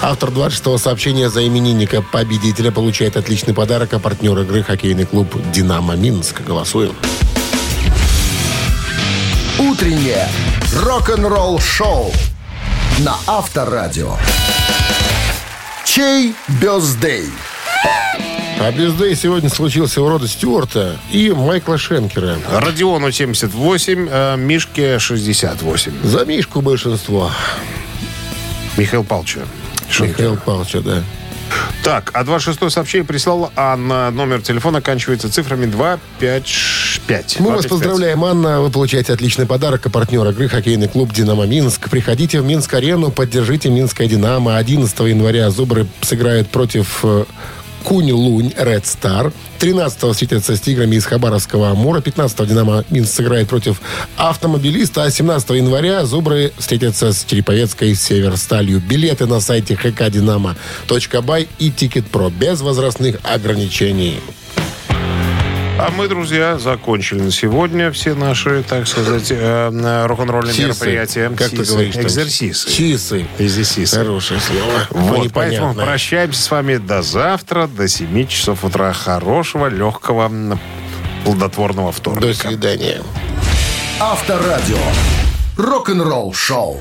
Автор 0.00 0.30
26-го 0.30 0.78
сообщения 0.78 1.28
за 1.28 1.46
именинника 1.46 2.00
победителя 2.00 2.72
получает 2.72 3.16
отличный 3.16 3.52
подарок, 3.52 3.92
а 3.92 3.98
партнер 3.98 4.38
игры 4.40 4.62
хоккейный 4.62 5.04
клуб 5.04 5.36
«Динамо 5.52 5.94
Минск». 5.94 6.40
Голосуем. 6.40 6.94
Утреннее 9.58 10.26
рок-н-ролл-шоу 10.74 12.10
на 13.00 13.14
Авторадио. 13.26 14.16
Чей 15.84 16.34
бездей? 16.48 17.26
А 18.64 18.70
бездей 18.70 19.16
сегодня 19.16 19.48
случился 19.48 20.00
у 20.00 20.08
Рода 20.08 20.28
Стюарта 20.28 20.96
и 21.10 21.32
Майкла 21.32 21.76
Шенкера. 21.76 22.38
Родиону 22.48 23.10
78, 23.10 24.08
э, 24.08 24.36
Мишке 24.36 25.00
68. 25.00 25.92
За 26.04 26.24
Мишку 26.24 26.60
большинство. 26.60 27.32
Михаил. 28.76 29.04
Шенкер. 29.90 30.10
Михаил 30.10 30.36
Павловича, 30.36 30.80
да. 30.80 31.02
Так, 31.82 32.10
а 32.14 32.22
26 32.22 32.70
сообщение 32.70 33.04
прислала 33.04 33.50
Анна. 33.56 34.12
Номер 34.12 34.42
телефона 34.42 34.78
оканчивается 34.78 35.28
цифрами 35.28 35.66
255. 35.66 37.40
Мы 37.40 37.50
вас 37.50 37.66
поздравляем, 37.66 38.22
Анна. 38.22 38.60
Вы 38.60 38.70
получаете 38.70 39.12
отличный 39.12 39.46
подарок. 39.46 39.84
А 39.86 39.90
партнер 39.90 40.24
игры 40.28 40.48
хоккейный 40.48 40.86
клуб 40.86 41.12
«Динамо 41.12 41.46
Минск». 41.46 41.90
Приходите 41.90 42.40
в 42.40 42.44
Минск-арену, 42.44 43.10
поддержите 43.10 43.70
Минское 43.70 44.06
«Динамо». 44.06 44.56
11 44.56 45.00
января 45.00 45.50
«Зубры» 45.50 45.88
сыграют 46.02 46.48
против 46.48 47.00
э, 47.02 47.24
Куньлунь 47.84 48.52
Ред 48.56 48.86
Стар. 48.86 49.32
13-го 49.60 50.12
встретятся 50.12 50.56
с 50.56 50.60
«Тиграми» 50.60 50.96
из 50.96 51.04
Хабаровского 51.04 51.70
Амура. 51.70 52.00
15-го 52.00 52.44
«Динамо 52.44 52.84
Минск» 52.90 53.12
сыграет 53.14 53.48
против 53.48 53.80
автомобилиста. 54.16 55.04
А 55.04 55.10
17 55.10 55.50
января 55.50 56.04
«Зубры» 56.04 56.52
встретятся 56.58 57.12
с 57.12 57.24
Череповецкой 57.24 57.94
Северсталью. 57.94 58.80
Билеты 58.80 59.26
на 59.26 59.40
сайте 59.40 59.74
hkdinamo.by 59.74 61.48
и 61.58 61.70
«Ticketpro» 61.70 62.30
без 62.30 62.60
возрастных 62.60 63.18
ограничений. 63.22 64.20
А 65.78 65.90
мы, 65.90 66.06
друзья, 66.06 66.58
закончили 66.58 67.20
на 67.22 67.32
сегодня 67.32 67.90
все 67.92 68.14
наши, 68.14 68.62
так 68.62 68.86
сказать, 68.86 69.28
э, 69.30 70.06
рок-н-ролльные 70.06 70.52
Чисы. 70.54 70.66
мероприятия. 70.68 71.30
Как 71.36 71.50
ты 71.50 71.56
Чисы. 71.58 71.72
говоришь? 71.72 71.96
Экзерсисы. 71.96 72.70
Чисы. 72.70 73.26
Экзерсисы. 73.38 73.96
Хорошее 73.96 74.38
слово. 74.40 74.86
Вот, 74.90 75.32
поэтому 75.32 75.74
прощаемся 75.74 76.42
с 76.42 76.50
вами 76.50 76.76
до 76.76 77.02
завтра, 77.02 77.66
до 77.66 77.88
7 77.88 78.26
часов 78.26 78.64
утра. 78.64 78.92
Хорошего, 78.92 79.66
легкого, 79.68 80.30
плодотворного 81.24 81.90
До 81.90 81.96
вторника. 81.96 82.48
свидания. 82.48 83.00
Авторадио. 83.98 84.78
Рок-н-ролл 85.56 86.32
шоу. 86.34 86.80